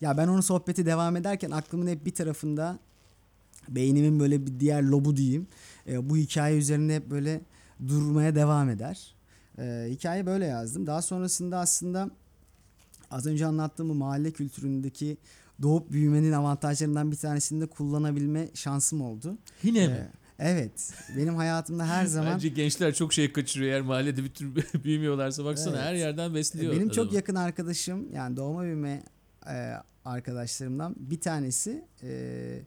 [0.00, 2.78] ya ben onun sohbeti devam ederken aklımın hep bir tarafında
[3.68, 5.46] beynimin böyle bir diğer lobu diyeyim.
[5.88, 7.40] e, bu hikaye üzerine hep böyle
[7.88, 9.15] durmaya devam eder.
[9.58, 10.86] E, hikaye böyle yazdım.
[10.86, 12.10] Daha sonrasında aslında
[13.10, 15.16] az önce anlattığım bu mahalle kültüründeki
[15.62, 19.38] doğup büyümenin avantajlarından bir tanesini de kullanabilme şansım oldu.
[19.62, 19.92] Yine mi?
[20.38, 20.92] E, evet.
[21.16, 25.44] Benim hayatımda her zaman Bence gençler çok şey kaçırıyor eğer mahallede bir tür büyümüyorlarsa.
[25.44, 25.84] Baksana Evet.
[25.86, 26.72] her yerden besliyor.
[26.72, 27.16] Benim çok adamı.
[27.16, 29.02] yakın arkadaşım yani doğma büyüme
[29.50, 29.72] e,
[30.04, 32.60] arkadaşlarımdan bir tanesi e,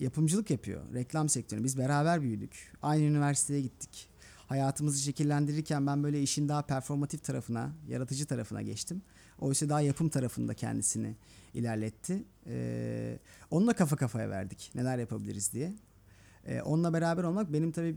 [0.00, 0.80] yapımcılık yapıyor.
[0.94, 1.64] Reklam sektörü.
[1.64, 2.72] Biz beraber büyüdük.
[2.82, 4.08] Aynı üniversiteye gittik.
[4.46, 9.02] Hayatımızı şekillendirirken ben böyle işin daha performatif tarafına, yaratıcı tarafına geçtim.
[9.38, 11.16] Oysa daha yapım tarafında kendisini
[11.54, 12.24] ilerletti.
[12.46, 13.18] E,
[13.50, 14.70] onunla kafa kafaya verdik.
[14.74, 15.72] Neler yapabiliriz diye.
[16.46, 17.96] E, onunla beraber olmak benim tabii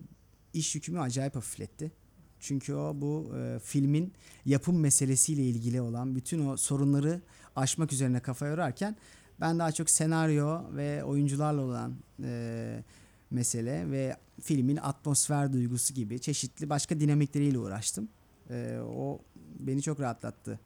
[0.53, 1.91] iş yükümü acayip hafifletti.
[2.39, 4.13] Çünkü o bu e, filmin
[4.45, 7.21] yapım meselesiyle ilgili olan bütün o sorunları
[7.55, 8.95] aşmak üzerine kafa yorarken
[9.39, 12.83] ben daha çok senaryo ve oyuncularla olan e,
[13.31, 18.09] mesele ve filmin atmosfer duygusu gibi çeşitli başka dinamikleriyle uğraştım.
[18.49, 19.19] E, o
[19.59, 20.59] beni çok rahatlattı.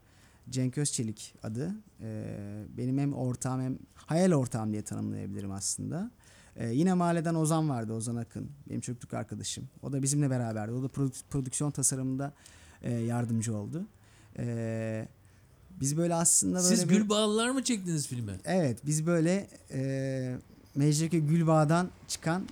[0.50, 1.72] Cenk Özçelik adı.
[2.02, 2.26] E,
[2.78, 6.12] benim hem ortağım hem hayal ortağım diye tanımlayabilirim aslında.
[6.56, 8.50] Ee, yine mahalleden Ozan vardı, Ozan Akın.
[8.70, 9.70] Benim çocukluk arkadaşım.
[9.82, 10.72] O da bizimle beraberdi.
[10.72, 12.34] O da prodük- prodüksiyon tasarımında
[12.82, 13.86] e, yardımcı oldu.
[14.38, 15.08] Ee,
[15.82, 18.34] biz böyle aslında böyle Siz bir- gül bağlılar mı çektiniz filme?
[18.46, 20.38] Evet, biz böyle e,
[20.76, 22.48] Mecliköy Gülbağ'dan çıkan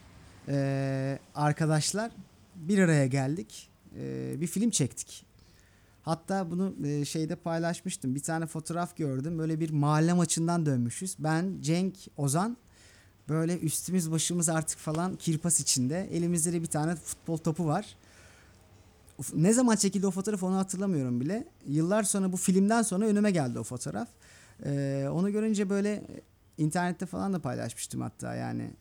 [0.48, 2.12] e, arkadaşlar
[2.56, 3.70] bir araya geldik.
[4.00, 5.26] E, bir film çektik.
[6.02, 8.16] Hatta bunu e, şeyde paylaşmıştım.
[8.16, 9.40] Bir tane fotoğraf gördüm.
[9.40, 11.16] Böyle bir mahalle maçından dönmüşüz.
[11.20, 12.58] Ben, Cenk, Ozan
[13.30, 16.10] böyle üstümüz başımız artık falan kirpas içinde.
[16.12, 17.96] Elimizde de bir tane futbol topu var.
[19.34, 21.48] Ne zaman çekildi o fotoğraf onu hatırlamıyorum bile.
[21.68, 24.08] Yıllar sonra bu filmden sonra önüme geldi o fotoğraf.
[24.66, 26.04] Ee, onu görünce böyle
[26.60, 28.72] internette falan da paylaşmıştım hatta yani.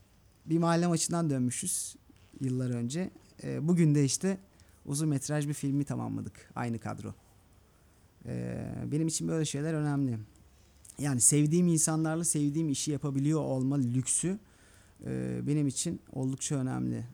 [0.47, 1.97] Bir mahalle maçından dönmüşüz
[2.41, 3.11] yıllar önce.
[3.43, 4.38] Ee, bugün de işte
[4.87, 6.51] uzun metraj bir filmi tamamladık.
[6.55, 7.14] Aynı kadro.
[8.27, 10.19] Ee, benim için böyle şeyler önemli.
[10.99, 14.38] Yani sevdiğim insanlarla sevdiğim işi yapabiliyor olma lüksü
[15.07, 17.05] e, benim için oldukça önemli.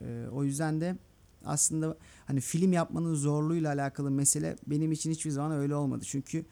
[0.00, 0.96] E, o yüzden de
[1.44, 1.96] aslında
[2.26, 6.04] hani film yapmanın zorluğuyla alakalı mesele benim için hiçbir zaman öyle olmadı.
[6.06, 6.44] Çünkü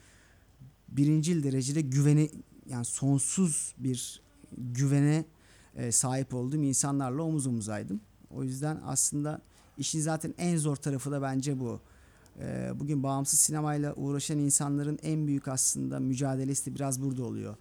[0.89, 2.29] birincil derecede güvene
[2.71, 4.21] yani sonsuz bir
[4.59, 5.25] güvene
[5.77, 8.01] e, sahip olduğum insanlarla omuz omuzaydım.
[8.31, 9.41] O yüzden aslında
[9.79, 11.81] işin zaten en zor tarafı da bence bu.
[12.39, 17.57] E, bugün bağımsız sinemayla uğraşan insanların en büyük aslında mücadelesi de biraz burada oluyor.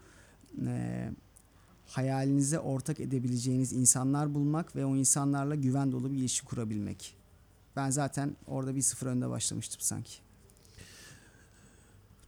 [0.65, 1.11] E,
[1.85, 7.15] hayalinize ortak edebileceğiniz insanlar bulmak ve o insanlarla güven dolu bir ilişki kurabilmek.
[7.75, 10.28] Ben zaten orada bir sıfır önde başlamıştım sanki.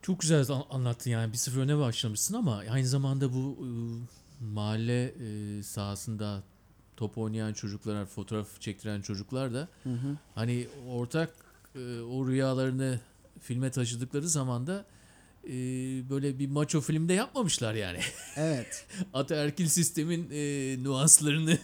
[0.02, 3.68] Çok güzel an- anlattın yani bir sıfır öne başlamışsın ama aynı zamanda bu e,
[4.46, 6.44] mahalle e, sahasında
[6.98, 10.18] top oynayan çocuklar, fotoğraf çektiren çocuklar da Hı hı.
[10.36, 11.30] hani ortak
[11.76, 13.00] e, o rüyalarını
[13.42, 14.86] filme taşıdıkları zaman da
[15.44, 15.50] e,
[16.10, 18.00] böyle bir maço filmde yapmamışlar yani.
[18.36, 18.86] Evet.
[19.14, 21.58] Ataerkil sistemin e, nuanslarını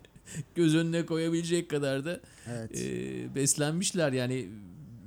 [0.54, 2.70] göz önüne koyabilecek kadar da Evet.
[2.80, 4.48] e, beslenmişler yani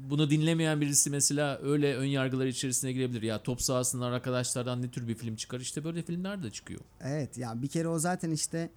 [0.09, 3.21] bunu dinlemeyen birisi mesela öyle ön yargılar içerisine girebilir.
[3.21, 5.59] Ya top sahasından arkadaşlardan ne tür bir film çıkar?
[5.59, 6.79] İşte böyle filmler de çıkıyor.
[7.01, 8.69] Evet ya bir kere o zaten işte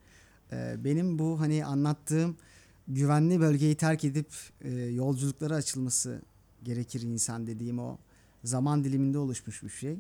[0.53, 2.37] e, benim bu hani anlattığım
[2.89, 6.23] güvenli bölgeyi terk edip e, yolculuklara açılması
[6.63, 7.99] gerekir insan dediğim o
[8.45, 9.99] zaman diliminde oluşmuş bir şey.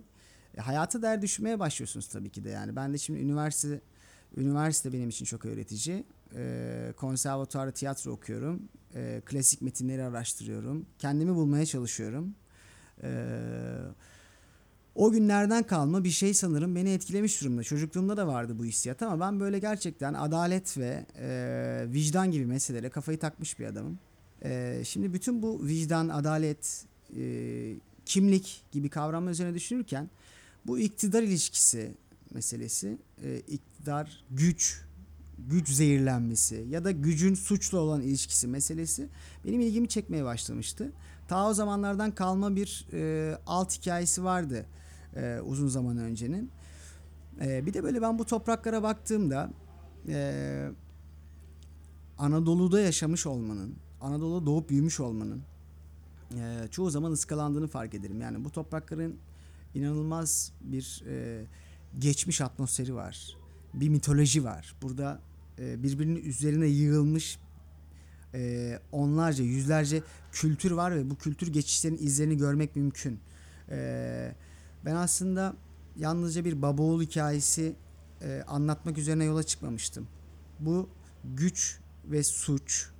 [0.57, 2.77] E, hayata değer düşmeye başlıyorsunuz tabii ki de yani.
[2.77, 3.81] Ben de şimdi üniversite
[4.37, 6.05] Üniversite benim için çok öğretici.
[6.35, 8.62] Ee, konservatuarda tiyatro okuyorum.
[8.95, 10.87] Ee, klasik metinleri araştırıyorum.
[10.99, 12.35] Kendimi bulmaya çalışıyorum.
[13.03, 13.38] Ee,
[14.95, 17.62] o günlerden kalma bir şey sanırım beni etkilemiş durumda.
[17.62, 22.90] Çocukluğumda da vardı bu hissiyat ama ben böyle gerçekten adalet ve e, vicdan gibi meselelere
[22.90, 23.99] kafayı takmış bir adamım.
[24.45, 26.85] Ee, şimdi bütün bu vicdan, adalet,
[27.16, 27.75] e,
[28.07, 30.11] kimlik gibi kavramlar üzerine düşünürken
[30.66, 31.95] bu iktidar ilişkisi
[32.35, 34.85] meselesi, e, iktidar, güç,
[35.38, 39.09] güç zehirlenmesi ya da gücün suçla olan ilişkisi meselesi
[39.45, 40.93] benim ilgimi çekmeye başlamıştı.
[41.29, 44.66] Ta o zamanlardan kalma bir e, alt hikayesi vardı
[45.16, 46.51] e, uzun zaman öncenin.
[47.40, 49.51] E, bir de böyle ben bu topraklara baktığımda
[50.09, 50.71] e,
[52.19, 55.43] Anadolu'da yaşamış olmanın, Anadolu'da doğup büyümüş olmanın
[56.35, 58.21] e, çoğu zaman ıskalandığını fark ederim.
[58.21, 59.16] Yani bu toprakların
[59.75, 61.45] inanılmaz bir e,
[61.98, 63.37] geçmiş atmosferi var.
[63.74, 64.74] Bir mitoloji var.
[64.83, 65.20] Burada
[65.59, 67.38] e, birbirinin üzerine yığılmış
[68.35, 73.20] e, onlarca, yüzlerce kültür var ve bu kültür geçişlerinin izlerini görmek mümkün.
[73.70, 74.35] E,
[74.85, 75.57] ben aslında
[75.96, 77.76] yalnızca bir baba oğul hikayesi
[78.22, 80.09] e, anlatmak üzerine yola çıkmamıştım.
[80.61, 80.88] Bu
[81.24, 82.90] güç ve suç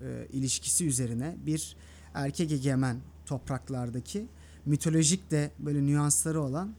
[0.00, 1.76] e, ilişkisi üzerine bir
[2.14, 4.26] erkek egemen topraklardaki
[4.66, 6.74] mitolojik de böyle nüansları olan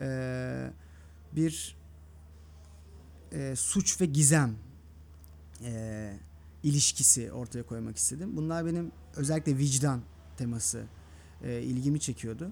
[0.00, 0.70] e,
[1.36, 1.76] bir
[3.32, 4.54] e, suç ve gizem
[5.64, 6.14] e,
[6.62, 8.36] ilişkisi ortaya koymak istedim.
[8.36, 10.02] Bunlar benim özellikle vicdan
[10.36, 10.84] teması
[11.42, 12.50] e, ilgimi çekiyordu.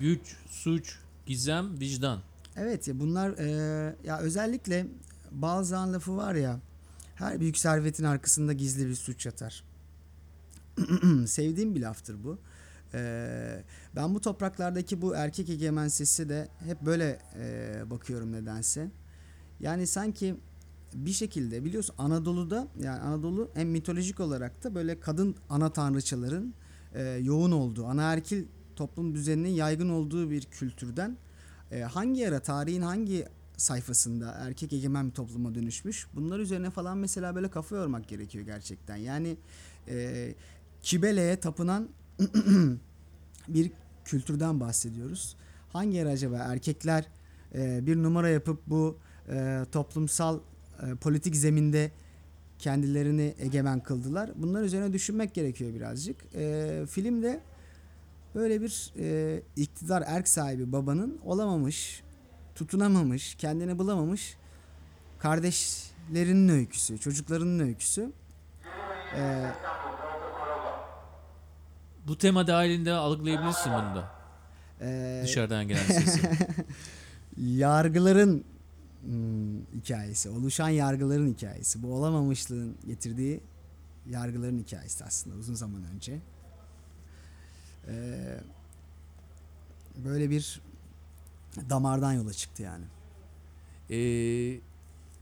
[0.00, 2.22] Güç, suç, gizem, vicdan.
[2.56, 4.86] Evet ya bunlar e, ya özellikle
[5.30, 6.60] Balzac'ın lafı var ya
[7.14, 9.64] her büyük servetin arkasında gizli bir suç yatar.
[11.26, 12.38] Sevdiğim bir laftır bu.
[12.94, 13.64] E,
[13.96, 18.90] ben bu topraklardaki bu erkek egemen sesi de hep böyle e, bakıyorum nedense.
[19.60, 20.36] Yani sanki
[20.94, 26.54] bir şekilde biliyorsun Anadolu'da yani Anadolu hem mitolojik olarak da böyle kadın ana tanrıçaların
[26.94, 28.44] e, yoğun olduğu, anaerkil
[28.76, 31.16] toplum düzeninin yaygın olduğu bir kültürden
[31.70, 33.26] e, hangi ara tarihin hangi
[33.56, 38.96] sayfasında erkek egemen bir topluma dönüşmüş bunlar üzerine falan mesela böyle kafa yormak gerekiyor gerçekten.
[38.96, 39.36] Yani
[39.88, 40.34] e,
[40.82, 41.88] Kibele'ye tapınan
[43.48, 43.72] bir
[44.04, 45.36] kültürden bahsediyoruz.
[45.72, 47.04] Hangi ara acaba erkekler
[47.54, 48.98] e, bir numara yapıp bu
[49.28, 50.40] e, toplumsal
[50.82, 51.90] e, politik zeminde
[52.58, 54.30] kendilerini egemen kıldılar.
[54.36, 56.16] Bunlar üzerine düşünmek gerekiyor birazcık.
[56.34, 57.40] E, filmde
[58.34, 62.02] böyle bir e, iktidar erk sahibi babanın olamamış,
[62.54, 64.36] tutunamamış, kendini bulamamış
[65.18, 68.12] kardeşlerinin öyküsü, çocuklarının öyküsü.
[69.16, 69.50] E,
[72.06, 74.10] Bu tema dahilinde algılayabilirsin bunu da.
[74.80, 76.20] e, Dışarıdan gelen sesi.
[77.36, 78.44] yargıların
[79.04, 81.82] hmm, hikayesi, oluşan yargıların hikayesi.
[81.82, 83.40] Bu olamamışlığın getirdiği
[84.10, 86.18] yargıların hikayesi aslında uzun zaman önce.
[87.88, 88.40] Ee,
[90.04, 90.60] böyle bir
[91.70, 92.84] damardan yola çıktı yani.
[93.90, 94.60] Ee,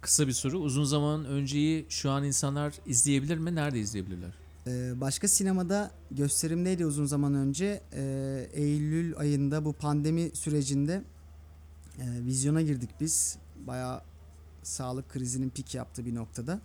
[0.00, 0.58] kısa bir soru.
[0.58, 3.54] Uzun zaman önceyi şu an insanlar izleyebilir mi?
[3.54, 4.32] Nerede izleyebilirler?
[4.66, 7.82] Ee, başka sinemada gösterimdeydi uzun zaman önce.
[7.92, 11.02] Ee, Eylül ayında bu pandemi sürecinde
[11.98, 13.38] e, vizyona girdik biz.
[13.66, 14.02] Bayağı
[14.62, 16.60] sağlık krizinin pik yaptığı bir noktada.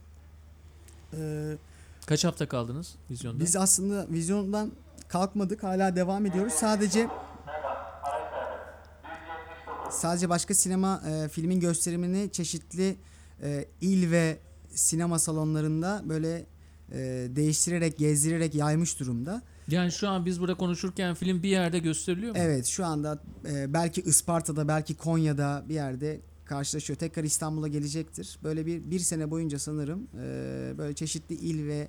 [1.14, 1.58] Ee,
[2.06, 3.40] Kaç hafta kaldınız vizyonda?
[3.40, 4.72] Biz aslında vizyondan
[5.08, 5.64] kalkmadık.
[5.64, 6.54] Hala devam ediyoruz.
[6.54, 7.08] Sadece
[9.92, 12.96] sadece başka sinema e, filmin gösterimini çeşitli
[13.42, 14.38] e, il ve
[14.70, 16.46] sinema salonlarında böyle
[16.92, 16.98] e,
[17.36, 19.42] değiştirerek, gezdirerek yaymış durumda.
[19.68, 22.42] Yani şu an biz burada konuşurken film bir yerde gösteriliyor mu?
[22.42, 23.20] Evet, şu anda
[23.50, 27.00] e, belki Isparta'da, belki Konya'da bir yerde karşılaşıyor.
[27.00, 28.40] Tekrar İstanbul'a gelecektir.
[28.44, 31.88] Böyle bir bir sene boyunca sanırım e, böyle çeşitli il ve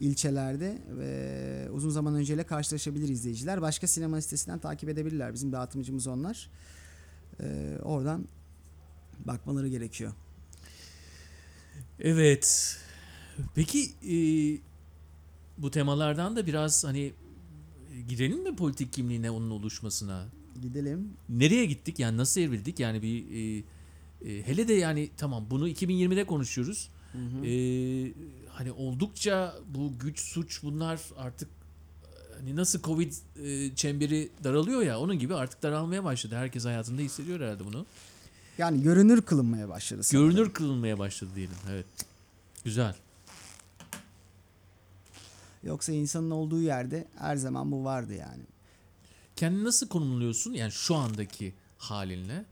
[0.00, 3.62] ilçelerde ve uzun zaman önceyle karşılaşabilir izleyiciler.
[3.62, 5.34] Başka sinema sitesinden takip edebilirler.
[5.34, 6.50] Bizim dağıtımcımız onlar.
[7.40, 8.28] E, oradan
[9.24, 10.12] bakmaları gerekiyor.
[11.98, 12.76] Evet.
[13.54, 14.16] Peki e,
[15.58, 17.00] bu temalardan da biraz hani
[17.96, 20.26] e, girelim mi politik kimliğine onun oluşmasına?
[20.62, 21.10] Gidelim.
[21.28, 21.98] Nereye gittik?
[21.98, 22.80] Yani nasıl evrildik?
[22.80, 23.62] Yani bir e,
[24.30, 26.90] e, hele de yani tamam bunu 2020'de konuşuyoruz.
[27.44, 27.52] E,
[28.48, 31.48] hani oldukça bu güç suç bunlar artık
[32.38, 33.12] hani nasıl Covid
[33.44, 36.34] e, çemberi daralıyor ya onun gibi artık daralmaya başladı.
[36.36, 37.86] Herkes hayatında hissediyor herhalde bunu.
[38.58, 40.02] Yani görünür kılınmaya başladı.
[40.02, 40.30] sanırım.
[40.30, 41.56] Görünür kılınmaya başladı diyelim.
[41.70, 41.86] Evet.
[42.64, 42.94] Güzel.
[45.62, 48.42] Yoksa insanın olduğu yerde her zaman bu vardı yani.
[49.36, 50.52] Kendini nasıl konumluyorsun?
[50.52, 52.44] Yani şu andaki halinle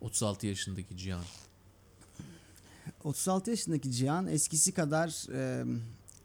[0.00, 1.24] 36 yaşındaki Cihan.
[3.04, 5.64] 36 yaşındaki Cihan eskisi kadar e,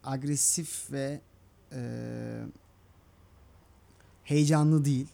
[0.04, 1.20] agresif ve
[1.72, 2.42] e,
[4.24, 5.08] heyecanlı değil.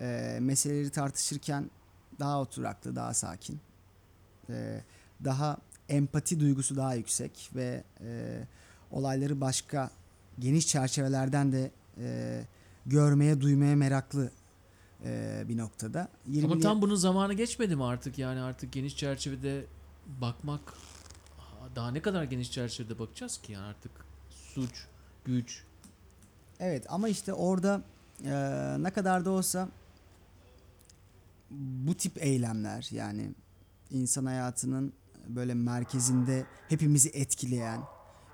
[0.00, 1.70] E, meseleleri tartışırken
[2.18, 3.60] daha oturaklı, daha sakin.
[4.50, 4.84] E,
[5.24, 5.56] daha
[5.88, 8.40] empati duygusu daha yüksek ve e,
[8.90, 9.90] olayları başka
[10.40, 12.40] geniş çerçevelerden de e,
[12.86, 14.30] görmeye, duymaya meraklı
[15.04, 16.00] e, bir noktada.
[16.26, 18.18] Ama 20'li tam bunun zamanı geçmedi mi artık?
[18.18, 19.64] Yani artık geniş çerçevede
[20.06, 20.74] bakmak
[21.76, 23.92] daha ne kadar geniş çerçevede bakacağız ki yani artık
[24.30, 24.86] suç,
[25.24, 25.64] güç.
[26.60, 27.82] Evet ama işte orada
[28.24, 28.32] e,
[28.78, 29.68] ne kadar da olsa
[31.50, 33.30] bu tip eylemler yani
[33.90, 34.92] insan hayatının
[35.28, 37.80] böyle merkezinde hepimizi etkileyen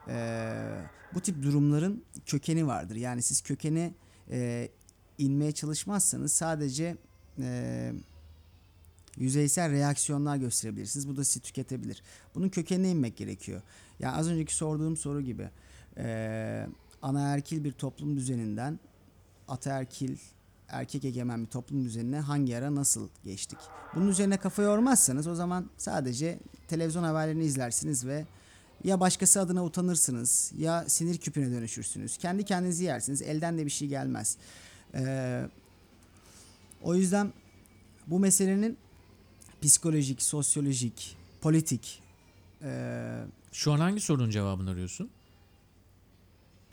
[0.08, 0.56] e,
[1.14, 2.96] bu tip durumların kökeni vardır.
[2.96, 3.94] Yani siz kökene
[4.30, 4.68] e,
[5.18, 6.96] inmeye çalışmazsanız sadece
[7.40, 7.92] e,
[9.16, 11.08] yüzeysel reaksiyonlar gösterebilirsiniz.
[11.08, 12.02] Bu da sizi tüketebilir.
[12.34, 13.62] Bunun kökenine inmek gerekiyor.
[13.98, 15.50] Yani az önceki sorduğum soru gibi
[15.96, 16.66] e,
[17.02, 18.78] anaerkil bir toplum düzeninden
[19.48, 20.16] ataerkil
[20.68, 23.58] erkek egemen bir toplum düzenine hangi ara nasıl geçtik?
[23.94, 26.38] Bunun üzerine kafa yormazsanız o zaman sadece
[26.68, 28.26] televizyon haberlerini izlersiniz ve
[28.86, 32.16] ya başkası adına utanırsınız ya sinir küpüne dönüşürsünüz.
[32.16, 33.22] Kendi kendinizi yersiniz.
[33.22, 34.36] Elden de bir şey gelmez.
[34.94, 35.48] Ee,
[36.82, 37.32] o yüzden
[38.06, 38.78] bu meselenin
[39.62, 42.02] psikolojik, sosyolojik, politik
[42.62, 45.10] e, Şu an hangi sorunun cevabını arıyorsun?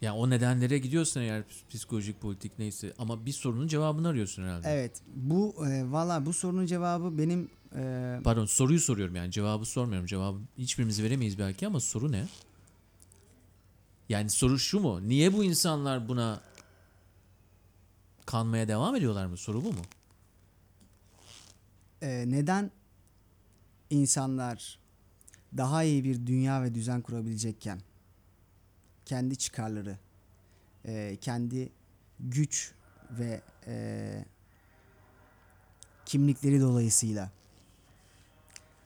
[0.02, 4.70] Yani o nedenlere gidiyorsun eğer psikolojik, politik neyse ama bir sorunun cevabını arıyorsun herhalde.
[4.70, 10.08] evet bu e, valla bu sorunun cevabı benim e, Pardon soruyu soruyorum yani cevabı sormuyorum.
[10.08, 12.28] Cevabı hiçbirimiz veremeyiz belki ama soru ne?
[14.10, 15.10] Yani soru şu mu?
[15.10, 16.42] Niye bu insanlar buna
[18.26, 19.38] kanmaya devam ediyorlar mı?
[19.38, 19.82] Soru bu mu?
[22.04, 22.72] e, neden
[23.90, 24.80] insanlar
[25.58, 27.82] daha iyi bir dünya ve düzen kurabilecekken
[29.06, 29.98] kendi çıkarları,
[30.86, 31.70] e, kendi
[32.20, 32.74] güç
[33.12, 34.26] ve e,
[36.06, 37.32] kimlikleri dolayısıyla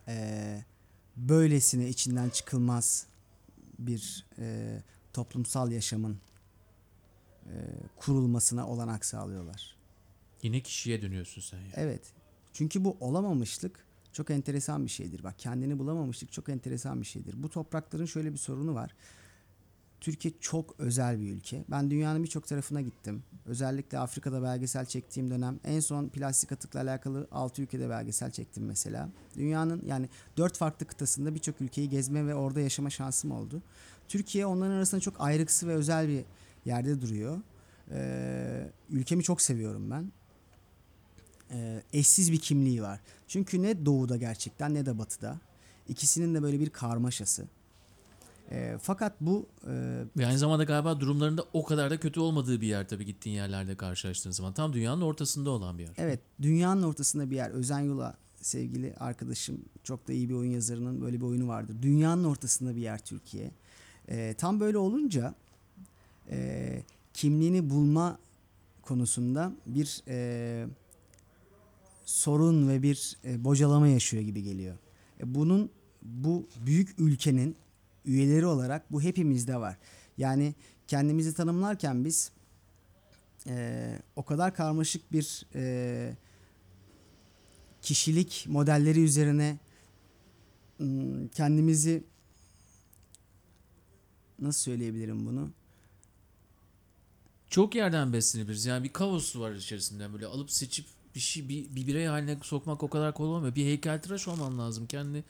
[0.08, 0.64] e,
[1.16, 3.06] böylesine içinden çıkılmaz
[3.78, 4.78] bir e,
[5.12, 6.18] toplumsal yaşamın
[7.46, 7.54] e,
[7.96, 9.76] kurulmasına olanak sağlıyorlar.
[10.42, 11.72] Yine kişiye dönüyorsun sen yani.
[11.74, 12.02] Evet.
[12.52, 15.24] Çünkü bu olamamışlık çok enteresan bir şeydir.
[15.24, 17.42] Bak kendini bulamamışlık çok enteresan bir şeydir.
[17.42, 18.94] Bu toprakların şöyle bir sorunu var.
[20.00, 21.64] Türkiye çok özel bir ülke.
[21.70, 23.22] Ben dünyanın birçok tarafına gittim.
[23.46, 29.08] Özellikle Afrika'da belgesel çektiğim dönem en son plastik atıkla alakalı 6 ülkede belgesel çektim mesela.
[29.36, 33.62] Dünyanın yani 4 farklı kıtasında birçok ülkeyi gezme ve orada yaşama şansım oldu.
[34.08, 36.24] Türkiye onların arasında çok ayrıksı ve özel bir
[36.64, 37.38] yerde duruyor.
[37.90, 40.12] Ee, ülkemi çok seviyorum ben
[41.50, 43.00] e, eşsiz bir kimliği var.
[43.28, 45.40] Çünkü ne doğuda gerçekten ne de batıda.
[45.88, 47.44] İkisinin de böyle bir karmaşası.
[48.50, 52.66] E, fakat bu e, Ve aynı zamanda galiba durumlarında o kadar da kötü olmadığı bir
[52.66, 54.52] yer tabii gittiğin yerlerde karşılaştığın zaman.
[54.52, 55.92] Tam dünyanın ortasında olan bir yer.
[55.96, 57.50] evet dünyanın ortasında bir yer.
[57.50, 61.76] Özen Yula sevgili arkadaşım çok da iyi bir oyun yazarının böyle bir oyunu vardır.
[61.82, 63.50] Dünyanın ortasında bir yer Türkiye.
[64.08, 65.34] E, tam böyle olunca
[66.30, 66.82] e,
[67.14, 68.18] kimliğini bulma
[68.82, 70.66] konusunda bir e,
[72.04, 74.76] sorun ve bir e, bocalama yaşıyor gibi geliyor.
[75.20, 75.70] E, bunun
[76.02, 77.56] bu büyük ülkenin
[78.08, 79.76] üyeleri olarak bu hepimizde var.
[80.18, 80.54] Yani
[80.86, 82.32] kendimizi tanımlarken biz
[83.46, 86.16] e, o kadar karmaşık bir e,
[87.82, 89.58] kişilik modelleri üzerine
[91.34, 92.04] kendimizi
[94.38, 95.50] nasıl söyleyebilirim bunu?
[97.50, 98.66] Çok yerden beslenebiliriz.
[98.66, 102.82] Yani bir kaos var içerisinde böyle alıp seçip bir şey bir, bir birey haline sokmak
[102.82, 103.54] o kadar kolay olmuyor.
[103.54, 104.86] Bir heykeltıraş olman lazım.
[104.86, 105.24] Kendini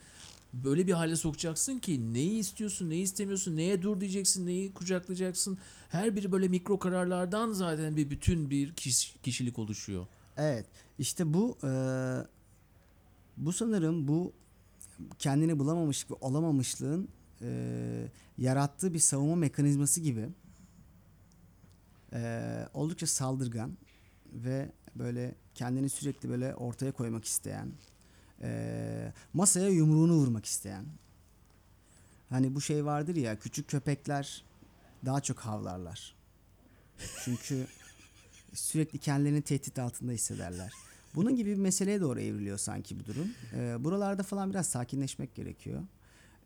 [0.53, 5.59] böyle bir hale sokacaksın ki neyi istiyorsun, neyi istemiyorsun, neye dur diyeceksin, neyi kucaklayacaksın.
[5.89, 10.07] Her biri böyle mikro kararlardan zaten bir bütün bir kiş- kişilik oluşuyor.
[10.37, 10.67] Evet.
[10.99, 11.71] işte bu e,
[13.37, 14.33] bu sanırım bu
[15.19, 17.09] kendini bulamamış ve olamamışlığın
[17.43, 18.09] e,
[18.39, 20.29] yarattığı bir savunma mekanizması gibi
[22.13, 22.43] e,
[22.75, 23.73] oldukça saldırgan
[24.33, 27.73] ve böyle kendini sürekli böyle ortaya koymak isteyen
[28.43, 30.85] e, masaya yumruğunu vurmak isteyen
[32.31, 34.45] hani bu şey vardır ya küçük köpekler
[35.05, 36.15] daha çok havlarlar.
[37.25, 37.67] Çünkü
[38.55, 40.73] sürekli kendilerini tehdit altında hissederler.
[41.15, 43.29] Bunun gibi bir meseleye doğru evriliyor sanki bu durum.
[43.55, 45.83] Ee, buralarda falan biraz sakinleşmek gerekiyor.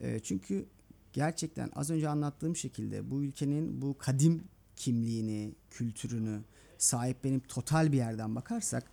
[0.00, 0.66] Ee, çünkü
[1.12, 4.44] gerçekten az önce anlattığım şekilde bu ülkenin bu kadim
[4.76, 6.40] kimliğini, kültürünü
[6.78, 8.84] sahiplenip total bir yerden bakarsak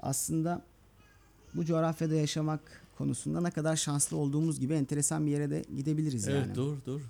[0.00, 0.64] aslında
[1.54, 2.60] bu coğrafyada yaşamak
[2.98, 6.54] konusunda ne kadar şanslı olduğumuz gibi enteresan bir yere de gidebiliriz Evet yani.
[6.54, 7.02] doğru doğru.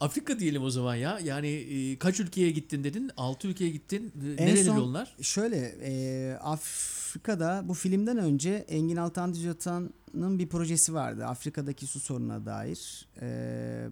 [0.00, 1.18] Afrika diyelim o zaman ya.
[1.24, 3.10] Yani e, kaç ülkeye gittin dedin?
[3.16, 4.12] 6 ülkeye gittin.
[4.38, 5.16] En Nereli son- onlar?
[5.20, 11.24] Şöyle e, Afrika'da bu filmden önce Engin Altan Düzyatan'ın bir projesi vardı.
[11.26, 13.08] Afrika'daki su sorununa dair.
[13.20, 13.88] E,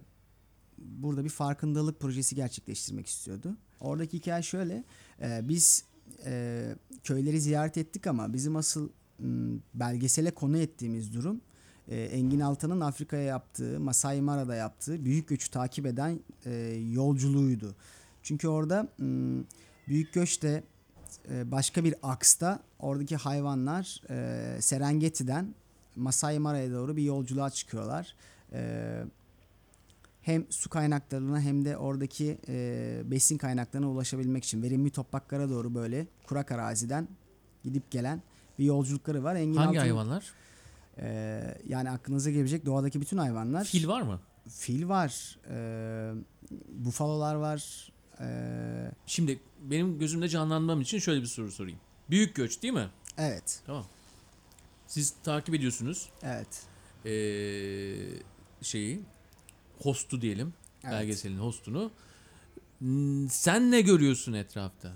[0.77, 3.57] burada bir farkındalık projesi gerçekleştirmek istiyordu.
[3.79, 4.83] Oradaki hikaye şöyle.
[5.21, 5.83] e, biz
[6.25, 6.63] e,
[7.03, 8.89] köyleri ziyaret ettik ama bizim asıl
[9.73, 11.41] belgesele konu ettiğimiz durum
[11.87, 16.19] Engin Altan'ın Afrika'ya yaptığı, Masai Mara'da yaptığı büyük göçü takip eden
[16.91, 17.75] yolculuğuydu.
[18.23, 18.87] Çünkü orada
[19.87, 20.63] büyük göçte
[21.31, 24.01] e, başka bir aksta oradaki hayvanlar
[24.59, 25.55] Serengeti'den
[25.95, 28.15] Masai Mara'ya doğru bir yolculuğa çıkıyorlar.
[30.21, 32.37] Hem su kaynaklarına hem de oradaki
[33.11, 37.07] besin kaynaklarına ulaşabilmek için verimli topraklara doğru böyle kurak araziden
[37.63, 38.21] gidip gelen
[38.59, 39.35] bir yolculukları var.
[39.35, 40.31] Engin Hangi Altan- hayvanlar?
[40.97, 43.65] e, yani aklınıza gelebilecek doğadaki bütün hayvanlar.
[43.65, 44.19] Fil var mı?
[44.49, 46.13] Fil var, e,
[46.69, 51.79] bufalolar var, e, Şimdi benim gözümde canlandırmam için şöyle bir soru sorayım.
[52.09, 52.87] Büyük göç değil mi?
[53.17, 53.85] evet, Tamam.
[54.87, 56.63] Siz takip ediyorsunuz evet.
[57.05, 57.95] ee,
[58.61, 59.01] şeyi
[59.81, 60.53] hostu diyelim.
[60.83, 60.93] Evet.
[60.93, 61.91] Belgeselin hostunu.
[62.79, 64.91] Hmm, Sen ne görüyorsun etrafta?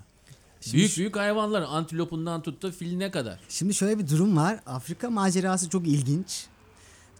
[0.60, 3.40] Şimdi büyük büyük hayvanlar antilopundan tut da filine kadar.
[3.48, 4.60] Şimdi şöyle bir durum var.
[4.66, 6.46] Afrika macerası çok ilginç.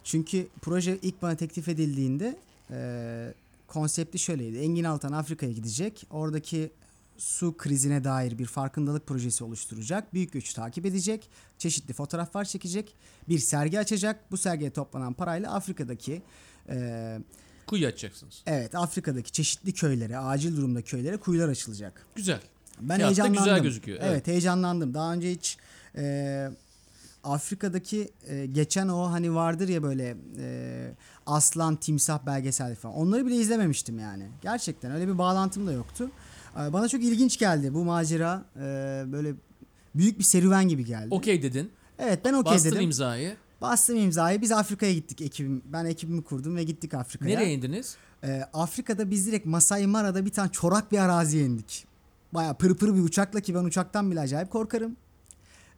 [0.03, 2.39] Çünkü proje ilk bana teklif edildiğinde
[2.71, 3.33] e,
[3.67, 4.57] konsepti şöyleydi.
[4.57, 6.05] Engin Altan Afrika'ya gidecek.
[6.09, 6.71] Oradaki
[7.17, 10.13] su krizine dair bir farkındalık projesi oluşturacak.
[10.13, 11.29] Büyük göçü takip edecek.
[11.57, 12.93] Çeşitli fotoğraflar çekecek.
[13.29, 14.31] Bir sergi açacak.
[14.31, 16.21] Bu sergiye toplanan parayla Afrika'daki
[16.69, 17.19] e,
[17.67, 18.43] Kuyu açacaksınız.
[18.45, 22.05] evet Afrika'daki çeşitli köylere, acil durumda köylere kuyular açılacak.
[22.15, 22.41] Güzel.
[22.79, 23.43] Ben Kağıtta heyecanlandım.
[23.43, 24.11] güzel gözüküyor, Evet.
[24.11, 24.27] evet.
[24.27, 24.93] heyecanlandım.
[24.93, 25.57] Daha önce hiç
[25.97, 26.49] e,
[27.23, 30.91] Afrika'daki e, geçen o hani vardır ya böyle e,
[31.25, 32.95] aslan, timsah belgesel falan.
[32.95, 34.27] Onları bile izlememiştim yani.
[34.41, 36.11] Gerçekten öyle bir bağlantım da yoktu.
[36.59, 38.43] E, bana çok ilginç geldi bu macera.
[38.55, 38.59] E,
[39.07, 39.33] böyle
[39.95, 41.07] büyük bir serüven gibi geldi.
[41.11, 41.71] Okey dedin.
[41.99, 42.81] Evet ben okey Bastın dedim.
[42.81, 43.35] imzayı.
[43.61, 44.41] Bastım imzayı.
[44.41, 45.61] Biz Afrika'ya gittik ekibim.
[45.65, 47.39] Ben ekibimi kurdum ve gittik Afrika'ya.
[47.39, 47.95] Nereye indiniz?
[48.23, 51.85] Ee, Afrika'da biz direkt Masai Mara'da bir tane çorak bir araziye indik.
[52.33, 54.97] Baya pırpır bir uçakla ki ben uçaktan bile acayip korkarım.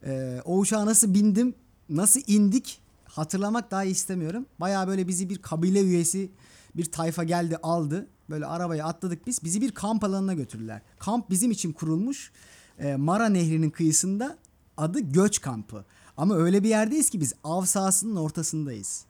[0.06, 1.56] Ee, o uçağa nasıl bindim,
[1.90, 4.46] nasıl indik hatırlamak daha istemiyorum.
[4.60, 6.32] Baya böyle bizi bir kabile üyesi
[6.76, 8.08] bir tayfa geldi aldı.
[8.30, 9.44] Böyle arabaya atladık biz.
[9.44, 10.82] Bizi bir kamp alanına götürdüler.
[11.00, 12.32] Kamp bizim için kurulmuş.
[12.80, 14.38] Ee, Mara Nehri'nin kıyısında
[14.78, 15.86] adı Göç Kampı.
[16.18, 19.06] Ama öyle bir yerdeyiz ki biz av sahasının ortasındayız.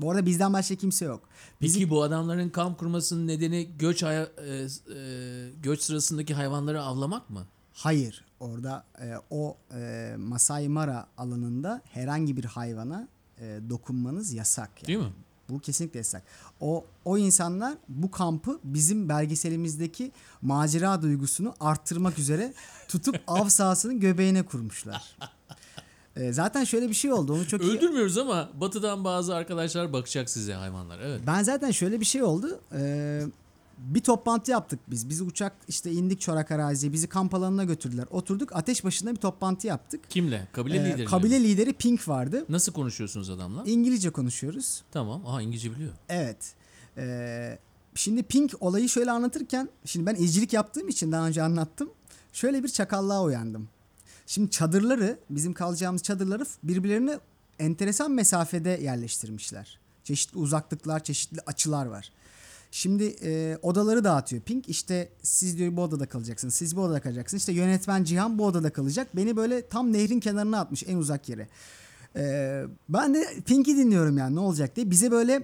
[0.00, 1.20] Bu arada bizden başka kimse yok.
[1.60, 4.26] Peki Bizim- bu adamların kamp kurmasının nedeni göç e, e,
[5.62, 7.46] göç sırasındaki hayvanları avlamak mı?
[7.72, 8.24] Hayır.
[8.40, 13.08] Orada e, o e, Masai Mara alanında herhangi bir hayvana
[13.40, 14.70] e, dokunmanız yasak.
[14.76, 14.86] Yani.
[14.86, 15.12] Değil mi?
[15.50, 16.22] Bu kesinlikle yasak.
[16.60, 22.54] O o insanlar bu kampı bizim belgeselimizdeki macera duygusunu arttırmak üzere
[22.88, 25.16] tutup av sahasının göbeğine kurmuşlar.
[26.18, 27.32] E, zaten şöyle bir şey oldu.
[27.32, 30.98] Onu çok iyi Öldürmüyoruz ama batıdan bazı arkadaşlar bakacak size hayvanlar.
[31.00, 31.20] Evet.
[31.26, 32.60] Ben zaten şöyle bir şey oldu.
[32.74, 33.22] Ee,
[33.78, 35.08] bir toplantı yaptık biz.
[35.08, 36.92] Bizi uçak işte indik çorak araziye.
[36.92, 38.06] Bizi kamp alanına götürdüler.
[38.10, 40.00] Oturduk ateş başında bir toplantı yaptık.
[40.10, 40.48] Kimle?
[40.52, 41.04] Kabile Ee, lideriyle.
[41.04, 41.44] kabile mi?
[41.44, 42.44] lideri Pink vardı.
[42.48, 43.62] Nasıl konuşuyorsunuz adamla?
[43.66, 44.82] İngilizce konuşuyoruz.
[44.92, 45.26] Tamam.
[45.26, 45.92] Aha İngilizce biliyor.
[46.08, 46.52] Evet.
[46.96, 47.58] Ee,
[47.94, 51.90] şimdi Pink olayı şöyle anlatırken şimdi ben izcilik yaptığım için daha önce anlattım.
[52.32, 53.68] Şöyle bir çakallığa uyandım.
[54.28, 57.18] Şimdi çadırları bizim kalacağımız çadırları birbirlerine
[57.58, 59.78] enteresan mesafede yerleştirmişler.
[60.04, 62.12] Çeşitli uzaklıklar, çeşitli açılar var.
[62.70, 64.68] Şimdi e, odaları dağıtıyor Pink.
[64.68, 66.54] İşte siz diyor bu odada kalacaksınız.
[66.54, 67.42] Siz bu odada kalacaksınız.
[67.42, 69.16] İşte yönetmen Cihan bu odada kalacak.
[69.16, 71.48] Beni böyle tam nehrin kenarına atmış en uzak yere.
[72.16, 74.90] Ee, ben de Pink'i dinliyorum yani ne olacak diye.
[74.90, 75.42] Bize böyle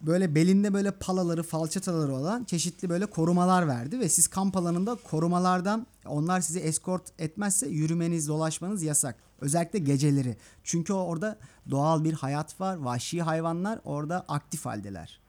[0.00, 5.86] böyle belinde böyle palaları, falçataları olan çeşitli böyle korumalar verdi ve siz kamp alanında korumalardan
[6.06, 9.16] onlar sizi eskort etmezse yürümeniz, dolaşmanız yasak.
[9.40, 10.36] Özellikle geceleri.
[10.64, 11.38] Çünkü orada
[11.70, 12.76] doğal bir hayat var.
[12.76, 15.20] Vahşi hayvanlar orada aktif haldeler.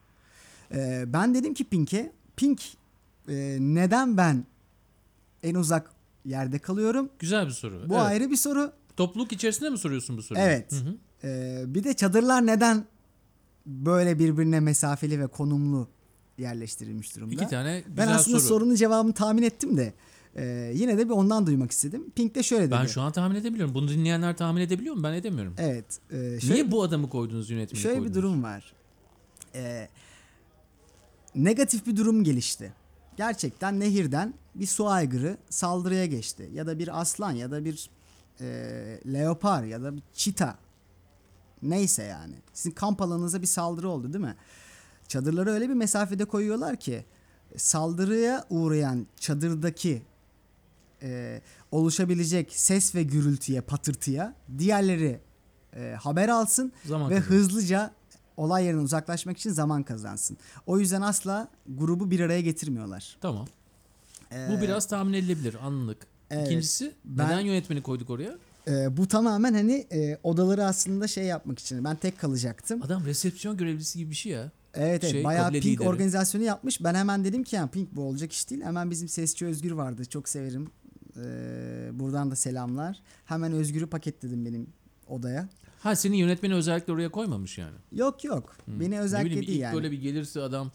[0.71, 2.61] Ee, ben dedim ki Pink'e, Pink
[3.29, 4.45] e, neden ben
[5.43, 5.91] en uzak
[6.25, 7.09] yerde kalıyorum?
[7.19, 7.89] Güzel bir soru.
[7.89, 8.03] Bu evet.
[8.03, 8.71] ayrı bir soru.
[8.97, 10.45] Topluluk içerisinde mi soruyorsun bu soruyu?
[10.45, 10.71] Evet.
[10.71, 10.95] Hı hı.
[11.23, 12.85] Ee, bir de çadırlar neden
[13.67, 15.87] böyle birbirine mesafeli ve konumlu
[16.37, 17.33] yerleştirilmiş durumda?
[17.33, 18.47] İki tane güzel ben aslında soru.
[18.47, 19.93] sorunun cevabını tahmin ettim de
[20.35, 22.11] e, yine de bir ondan duymak istedim.
[22.15, 22.71] Pink de şöyle dedi.
[22.71, 23.73] Ben şu an tahmin edebiliyorum.
[23.73, 25.03] Bunu dinleyenler tahmin edebiliyor mu?
[25.03, 25.53] Ben edemiyorum.
[25.57, 25.85] Evet.
[26.09, 28.73] e, şöyle, Niye bu adamı koydunuz yönetmeni şöyle bir durum var.
[29.55, 29.89] E,
[31.35, 32.73] negatif bir durum gelişti.
[33.17, 36.49] Gerçekten nehirden bir su aygırı saldırıya geçti.
[36.53, 37.89] Ya da bir aslan ya da bir
[38.41, 38.45] e,
[39.13, 40.57] leopar ya da bir çita
[41.61, 42.35] neyse yani.
[42.53, 44.35] Sizin kamp alanınıza bir saldırı oldu değil mi?
[45.07, 47.05] Çadırları öyle bir mesafede koyuyorlar ki
[47.57, 50.01] saldırıya uğrayan çadırdaki
[51.01, 51.41] e,
[51.71, 55.19] oluşabilecek ses ve gürültüye, patırtıya diğerleri
[55.75, 57.35] e, haber alsın Zaman ve kazansın.
[57.35, 57.91] hızlıca
[58.37, 60.37] olay yerinden uzaklaşmak için zaman kazansın.
[60.65, 63.17] O yüzden asla grubu bir araya getirmiyorlar.
[63.21, 63.47] Tamam.
[64.31, 65.97] Ee, Bu biraz tahmin edilebilir anlık.
[66.31, 66.47] evet.
[66.47, 68.37] İkincisi Ben- neden yönetmeni koyduk oraya?
[68.67, 71.83] E, bu tamamen hani e, odaları aslında şey yapmak için.
[71.83, 72.83] Ben tek kalacaktım.
[72.83, 74.51] Adam resepsiyon görevlisi gibi bir şey ya.
[74.73, 75.87] Evet evet şey, bayağı Pink lideri.
[75.87, 76.83] organizasyonu yapmış.
[76.83, 78.61] Ben hemen dedim ki yani Pink bu olacak iş değil.
[78.61, 80.05] Hemen bizim sesçi Özgür vardı.
[80.05, 80.69] Çok severim.
[81.17, 83.01] Ee, buradan da selamlar.
[83.25, 84.67] Hemen Özgür'ü paketledim benim
[85.07, 85.49] odaya.
[85.79, 87.75] Ha senin yönetmeni özellikle oraya koymamış yani.
[87.91, 88.55] Yok yok.
[88.65, 88.79] Hmm.
[88.79, 89.75] Beni Ne özellikle bileyim, değil ilk yani.
[89.75, 90.71] böyle bir gelirse adam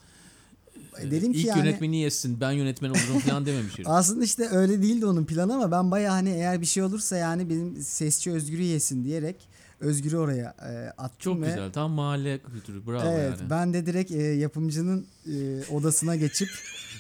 [1.11, 5.07] dedim ki ilk yani yönetmeni yesin ben yönetmen olurum falan dememiş aslında işte öyle değildi
[5.07, 9.05] onun planı ama ben bayağı hani eğer bir şey olursa yani benim sesçi Özgür'ü yesin
[9.05, 9.37] diyerek
[9.81, 11.73] Özgür'ü oraya e, attım Çok ve güzel.
[11.73, 12.87] Tam mahalle kültürü.
[12.87, 13.51] Bravo Evet yani.
[13.51, 16.49] ben de direkt e, yapımcının e, odasına geçip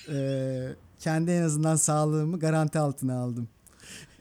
[0.08, 0.68] e,
[1.00, 3.48] kendi en azından sağlığımı garanti altına aldım.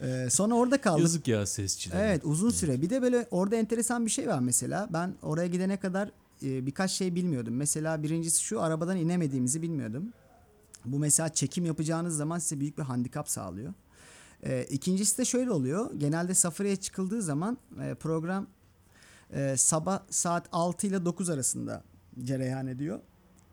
[0.01, 1.01] E, sonra orada kaldık.
[1.01, 1.99] Yazık ya sesçilere.
[1.99, 2.81] Evet uzun süre.
[2.81, 4.87] Bir de böyle orada enteresan bir şey var mesela.
[4.93, 6.09] Ben oraya gidene kadar
[6.43, 7.55] e, birkaç şey bilmiyordum.
[7.55, 10.13] Mesela birincisi şu arabadan inemediğimizi bilmiyordum.
[10.85, 13.73] Bu mesela çekim yapacağınız zaman size büyük bir handikap sağlıyor.
[14.43, 15.93] E, ikincisi de şöyle oluyor.
[15.97, 18.47] Genelde safariye çıkıldığı zaman e, program
[19.33, 21.83] e, sabah saat 6 ile 9 arasında
[22.23, 22.99] cereyan ediyor.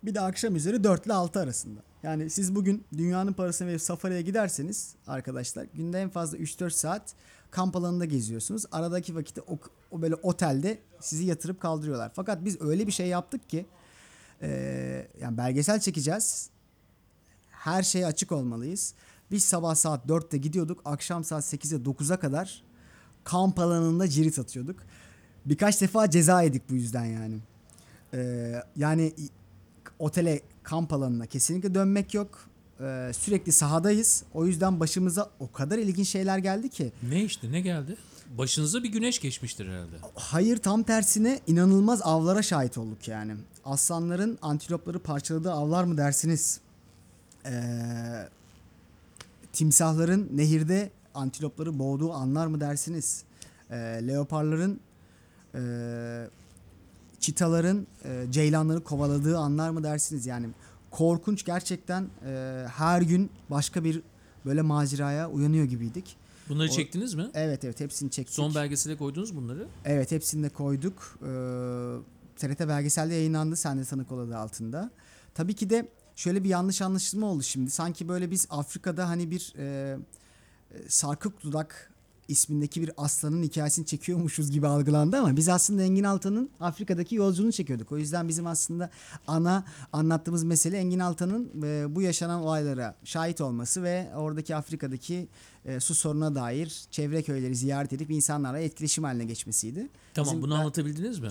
[0.02, 1.80] Bir de akşam üzeri 4 ile 6 arasında.
[2.02, 7.14] Yani siz bugün dünyanın parasını verip safariye giderseniz arkadaşlar günde en fazla 3-4 saat
[7.50, 8.64] kamp alanında geziyorsunuz.
[8.72, 9.58] Aradaki vakitte o,
[9.90, 12.12] o böyle otelde sizi yatırıp kaldırıyorlar.
[12.14, 13.66] Fakat biz öyle bir şey yaptık ki
[14.42, 14.48] e,
[15.20, 16.50] yani belgesel çekeceğiz.
[17.50, 18.94] Her şeye açık olmalıyız.
[19.30, 20.80] Biz sabah saat 4'te gidiyorduk.
[20.84, 22.62] Akşam saat 8'e 9'a kadar
[23.24, 24.80] kamp alanında cirit atıyorduk.
[25.46, 27.38] Birkaç defa ceza yedik bu yüzden yani.
[28.14, 29.12] Ee, yani
[29.98, 32.48] otele kamp alanına kesinlikle dönmek yok.
[32.80, 34.24] Ee, sürekli sahadayız.
[34.34, 36.92] O yüzden başımıza o kadar ilginç şeyler geldi ki.
[37.02, 37.96] Ne işte ne geldi?
[38.36, 39.96] Başınıza bir güneş geçmiştir herhalde.
[40.14, 43.34] Hayır tam tersine inanılmaz avlara şahit olduk yani.
[43.64, 46.60] Aslanların antilopları parçaladığı avlar mı dersiniz?
[47.46, 48.28] Ee,
[49.52, 53.22] timsahların nehirde antilopları boğduğu anlar mı dersiniz?
[53.70, 54.80] Ee, leoparların
[55.54, 55.60] e,
[57.20, 60.26] çitaların e, ceylanları kovaladığı anlar mı dersiniz?
[60.26, 60.48] Yani
[60.90, 64.02] korkunç gerçekten e, her gün başka bir
[64.46, 66.16] böyle maceraya uyanıyor gibiydik.
[66.48, 67.30] Bunları O- çektiniz mi?
[67.34, 68.34] Evet evet hepsini çektik.
[68.34, 69.68] Son belgesele koydunuz bunları.
[69.84, 71.18] Evet hepsini de koyduk.
[71.22, 71.26] Ee,
[72.36, 74.90] TRT belgeselde yayınlandı de Tanık Ol adı altında.
[75.34, 77.70] Tabii ki de şöyle bir yanlış anlaşılma oldu şimdi.
[77.70, 79.64] Sanki böyle biz Afrika'da hani bir e,
[80.70, 81.92] e, sarkık dudak
[82.28, 87.92] ismindeki bir aslanın hikayesini çekiyormuşuz gibi algılandı ama biz aslında Engin Altan'ın Afrika'daki yolculuğunu çekiyorduk.
[87.92, 88.90] O yüzden bizim aslında
[89.26, 95.28] ana anlattığımız mesele Engin Altan'ın e, bu yaşanan olaylara şahit olması ve oradaki Afrika'daki
[95.64, 99.88] e, su sorununa dair çevre köyleri ziyaret edip insanlarla etkileşim haline geçmesiydi.
[100.14, 101.28] Tamam Bizim- bunu ben- anlatabildiniz mi?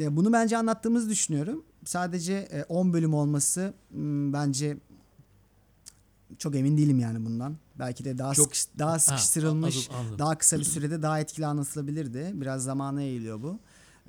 [0.00, 1.64] E, Bunu bence anlattığımızı düşünüyorum.
[1.84, 4.76] Sadece e, 10 bölüm olması m, bence
[6.38, 7.56] çok emin değilim yani bundan.
[7.78, 10.18] Belki de daha Çok- sıkış- daha sıkıştırılmış, anladım, anladım.
[10.18, 12.30] daha kısa bir sürede daha etkili anlatılabilirdi.
[12.34, 13.58] Biraz zamana eğiliyor bu.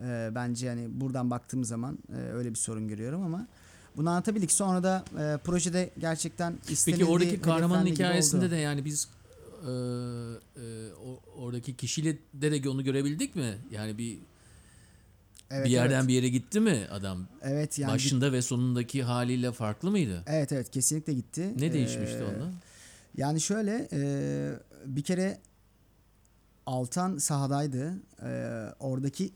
[0.05, 3.47] E, bence yani buradan baktığım zaman e, öyle bir sorun görüyorum ama
[3.97, 4.51] bunu anlatabildik.
[4.51, 8.51] Sonra da e, projede gerçekten istenildiği, Peki oradaki kahramanın hikayesinde oldu.
[8.51, 9.07] de yani biz
[9.61, 10.93] e, e,
[11.37, 13.57] oradaki kişiyle de, de onu görebildik mi?
[13.71, 14.17] Yani bir
[15.51, 16.07] evet, bir yerden evet.
[16.07, 17.27] bir yere gitti mi adam?
[17.41, 20.23] evet yani Başında ve sonundaki haliyle farklı mıydı?
[20.27, 21.53] evet evet kesinlikle gitti.
[21.57, 22.51] Ne değişmişti E, onda?
[23.17, 24.01] Yani şöyle e,
[24.85, 25.37] bir kere
[26.65, 27.93] Altan sahadaydı.
[28.23, 29.31] E, oradaki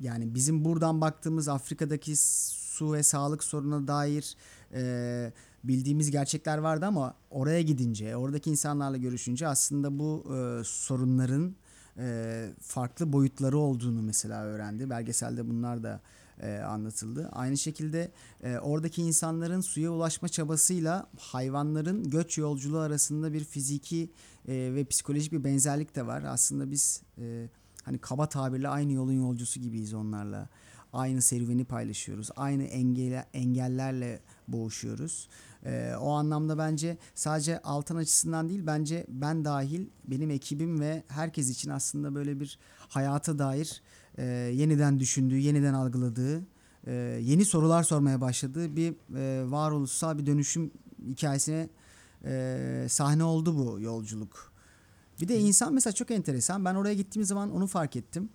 [0.00, 4.36] yani bizim buradan baktığımız Afrika'daki su ve sağlık sorununa dair
[4.74, 5.32] e,
[5.64, 11.54] bildiğimiz gerçekler vardı ama oraya gidince, oradaki insanlarla görüşünce aslında bu e, sorunların
[11.98, 14.90] e, farklı boyutları olduğunu mesela öğrendi.
[14.90, 16.00] Belgeselde bunlar da
[16.40, 17.28] e, anlatıldı.
[17.32, 18.10] Aynı şekilde
[18.42, 24.10] e, oradaki insanların suya ulaşma çabasıyla hayvanların göç yolculuğu arasında bir fiziki
[24.48, 26.22] e, ve psikolojik bir benzerlik de var.
[26.22, 27.48] Aslında biz e,
[27.84, 30.48] hani kaba tabirle aynı yolun yolcusu gibiyiz onlarla.
[30.92, 32.28] Aynı serüveni paylaşıyoruz.
[32.36, 35.28] Aynı engel, engellerle boğuşuyoruz.
[35.64, 41.50] E, o anlamda bence sadece Altan açısından değil bence ben dahil benim ekibim ve herkes
[41.50, 42.58] için aslında böyle bir
[42.88, 43.82] hayata dair
[44.18, 46.42] e, yeniden düşündüğü, yeniden algıladığı,
[46.86, 46.92] e,
[47.22, 50.70] yeni sorular sormaya başladığı bir e, varoluşsal bir dönüşüm
[51.06, 51.68] hikayesine
[52.24, 54.52] e, sahne oldu bu yolculuk.
[55.20, 56.64] Bir de insan mesela çok enteresan.
[56.64, 58.28] Ben oraya gittiğim zaman onu fark ettim.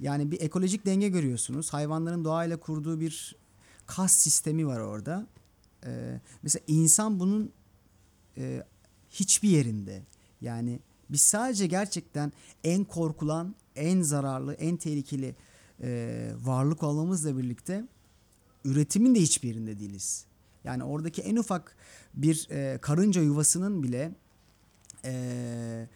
[0.00, 1.72] Yani bir ekolojik denge görüyorsunuz.
[1.72, 3.36] Hayvanların doğayla kurduğu bir
[3.86, 5.26] kas sistemi var orada.
[5.86, 7.52] Ee, mesela insan bunun
[8.36, 8.62] e,
[9.10, 10.02] hiçbir yerinde.
[10.40, 12.32] Yani biz sadece gerçekten
[12.64, 15.34] en korkulan, en zararlı, en tehlikeli
[15.82, 17.84] e, varlık olmamızla birlikte
[18.64, 20.24] üretimin de hiçbir yerinde değiliz.
[20.64, 21.76] Yani oradaki en ufak
[22.14, 24.12] bir e, karınca yuvasının bile
[25.04, 25.86] e,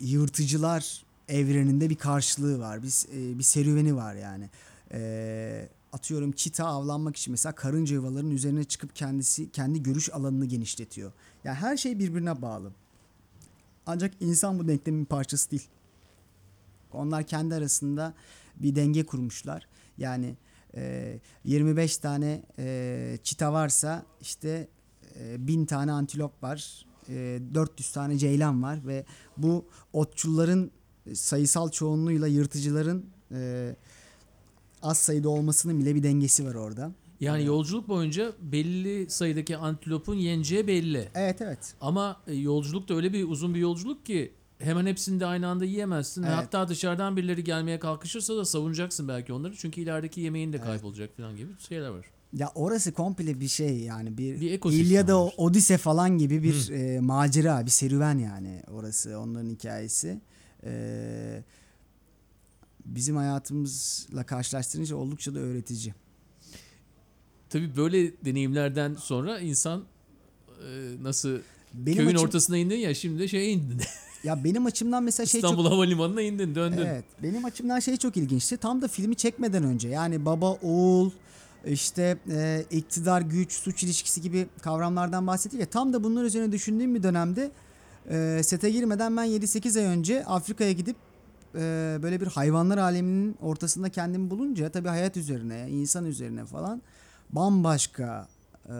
[0.00, 2.82] yırtıcılar evreninde bir karşılığı var.
[2.82, 4.50] Bir, e, bir serüveni var yani.
[4.92, 11.12] E, atıyorum çita avlanmak için mesela karınca yuvalarının üzerine çıkıp kendisi kendi görüş alanını genişletiyor.
[11.44, 12.72] Yani her şey birbirine bağlı.
[13.86, 15.68] Ancak insan bu denklemin parçası değil.
[16.92, 18.14] Onlar kendi arasında
[18.56, 19.68] bir denge kurmuşlar.
[19.98, 20.36] Yani
[20.76, 24.68] e, 25 tane e, çita varsa işte
[25.20, 26.86] e, 1000 tane antilop var.
[27.08, 29.04] E, 400 tane ceylan var ve
[29.36, 30.70] bu otçulların
[31.14, 33.74] sayısal çoğunluğuyla yırtıcıların e,
[34.82, 36.92] az sayıda olmasının bile bir dengesi var orada.
[37.20, 41.08] Yani yolculuk boyunca belli sayıdaki antilopun yeneceği belli.
[41.14, 41.74] Evet evet.
[41.80, 45.64] Ama e, yolculuk da öyle bir uzun bir yolculuk ki hemen hepsini de aynı anda
[45.64, 46.22] yiyemezsin.
[46.22, 46.34] Evet.
[46.34, 49.56] Hatta dışarıdan birileri gelmeye kalkışırsa da savunacaksın belki onları.
[49.56, 52.06] Çünkü ilerideki yemeğin de kaybolacak falan gibi şeyler var.
[52.32, 55.32] Ya orası komple bir şey yani bir, Bir İlyada var.
[55.36, 60.20] Odise falan gibi bir e, macera, bir serüven yani orası onların hikayesi.
[60.64, 61.42] E,
[62.84, 65.94] bizim hayatımızla karşılaştırınca oldukça da öğretici.
[67.50, 69.84] Tabii böyle deneyimlerden sonra insan
[70.64, 71.38] e, nasıl
[71.74, 73.80] Benim köyün açım- ortasına indin ya şimdi de şeye indin.
[74.24, 76.78] ya benim açımdan mesela şey çok İstanbul Havalimanı'na indin döndün.
[76.78, 77.04] Evet.
[77.22, 78.56] Benim açımdan şey çok ilginçti.
[78.56, 81.10] Tam da filmi çekmeden önce yani baba oğul
[81.66, 86.94] işte e, iktidar güç suç ilişkisi gibi kavramlardan bahsettik ya tam da bunlar üzerine düşündüğüm
[86.94, 87.50] bir dönemde
[88.10, 90.96] e, sete girmeden ben 7-8 ay önce Afrika'ya gidip
[91.54, 91.58] e,
[92.02, 96.82] böyle bir hayvanlar aleminin ortasında kendimi bulunca tabii hayat üzerine, insan üzerine falan
[97.30, 98.28] bambaşka
[98.68, 98.72] e,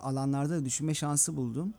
[0.00, 1.74] alanlarda da düşünme şansı buldum.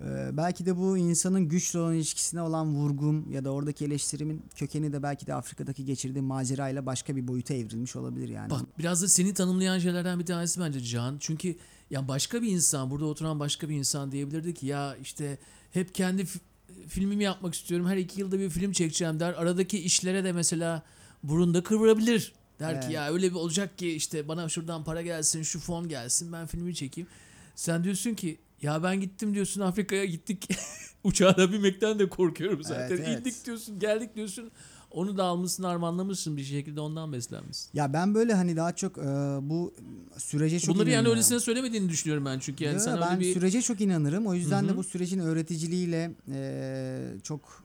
[0.00, 4.92] Ee, belki de bu insanın güçle olan ilişkisine olan vurgum ya da oradaki eleştirimin kökeni
[4.92, 8.50] de belki de Afrika'daki geçirdiğim macerayla başka bir boyuta evrilmiş olabilir yani.
[8.50, 11.16] Bak biraz da seni tanımlayan şeylerden bir tanesi bence Can.
[11.20, 11.56] Çünkü
[11.90, 15.38] ya başka bir insan, burada oturan başka bir insan diyebilirdi ki ya işte
[15.70, 16.40] hep kendi fi-
[16.88, 17.86] filmimi yapmak istiyorum.
[17.86, 19.32] Her iki yılda bir film çekeceğim der.
[19.32, 20.82] Aradaki işlere de mesela
[21.22, 22.32] burunda kıvırabilir.
[22.60, 22.86] Der Evet.
[22.86, 26.46] ki ya öyle bir olacak ki işte bana şuradan para gelsin, şu fon gelsin, ben
[26.46, 27.08] filmi çekeyim.
[27.54, 30.48] Sen diyorsun ki ya ben gittim diyorsun Afrika'ya gittik.
[31.04, 32.96] Uçağa binmekten de korkuyorum zaten.
[32.96, 33.20] Evet, evet.
[33.20, 34.50] İndik diyorsun, geldik diyorsun.
[34.90, 37.70] Onu da almışsın, armanlamışsın bir şekilde ondan beslenmişsin.
[37.74, 39.02] Ya ben böyle hani daha çok e,
[39.42, 39.74] bu
[40.16, 43.62] sürece çok Bunları yani öylesine söylemediğini düşünüyorum ben çünkü yani Yo, sen ben bir sürece
[43.62, 44.26] çok inanırım.
[44.26, 47.64] O yüzden Hı de bu sürecin öğreticiliğiyle e, çok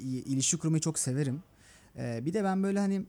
[0.00, 1.42] ilişki kurmayı çok severim.
[1.98, 3.02] E, bir de ben böyle hani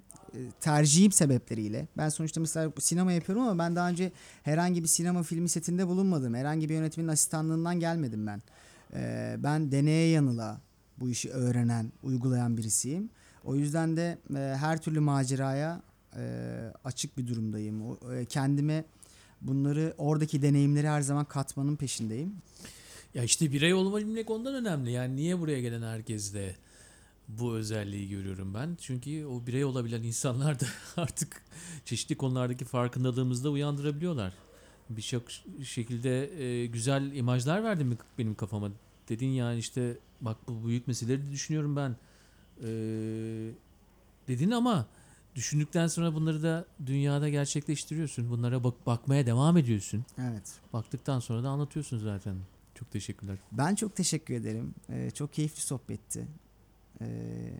[0.59, 1.87] tercihim sebepleriyle.
[1.97, 4.11] Ben sonuçta mesela sinema yapıyorum ama ben daha önce
[4.43, 6.33] herhangi bir sinema filmi setinde bulunmadım.
[6.33, 8.41] Herhangi bir yönetmenin asistanlığından gelmedim ben.
[8.93, 10.61] E, ben deneye yanıla
[10.97, 13.09] bu işi öğrenen, uygulayan birisiyim.
[13.43, 15.81] O yüzden de e, her türlü maceraya
[16.15, 16.23] e,
[16.83, 17.97] açık bir durumdayım.
[18.13, 18.85] E, kendime
[19.41, 22.35] bunları oradaki deneyimleri her zaman katmanın peşindeyim.
[23.13, 24.91] ya işte birey olabilmek ondan önemli.
[24.91, 26.55] Yani niye buraya gelen herkeste
[27.27, 28.77] bu özelliği görüyorum ben.
[28.81, 30.65] Çünkü o birey olabilen insanlar da
[30.97, 31.43] artık
[31.85, 34.33] çeşitli konulardaki farkındalığımızı da uyandırabiliyorlar.
[34.89, 35.23] Birçok
[35.63, 38.71] şekilde e, güzel imajlar verdin mi benim kafama.
[39.09, 41.95] Dedin yani işte bak bu büyük meseleleri de düşünüyorum ben.
[42.61, 42.67] E,
[44.27, 44.87] dedin ama
[45.35, 48.29] düşündükten sonra bunları da dünyada gerçekleştiriyorsun.
[48.29, 50.05] Bunlara bak bakmaya devam ediyorsun.
[50.17, 50.53] Evet.
[50.73, 52.35] Baktıktan sonra da anlatıyorsun zaten.
[52.75, 53.37] Çok teşekkürler.
[53.51, 54.73] Ben çok teşekkür ederim.
[54.89, 56.27] Ee, çok keyifli sohbetti.
[57.01, 57.59] Ee,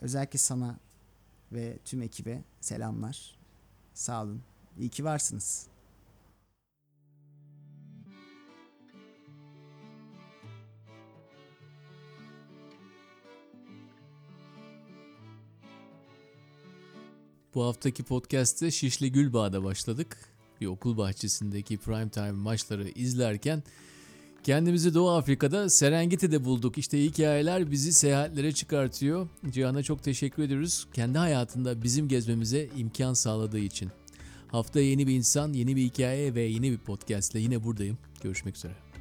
[0.00, 0.78] özellikle sana
[1.52, 3.36] ve tüm ekibe selamlar.
[3.94, 4.42] Sağ olun.
[4.78, 5.66] İyi ki varsınız.
[17.54, 20.18] Bu haftaki podcast'te Şişli Gülbağ'da başladık.
[20.60, 23.62] Bir okul bahçesindeki primetime maçları izlerken
[24.44, 26.78] kendimizi Doğu Afrika'da Serengeti'de bulduk.
[26.78, 29.28] İşte hikayeler bizi seyahatlere çıkartıyor.
[29.50, 30.86] Cihan'a çok teşekkür ediyoruz.
[30.92, 33.90] Kendi hayatında bizim gezmemize imkan sağladığı için.
[34.48, 37.98] Haftaya yeni bir insan, yeni bir hikaye ve yeni bir podcastle yine buradayım.
[38.22, 38.91] Görüşmek üzere.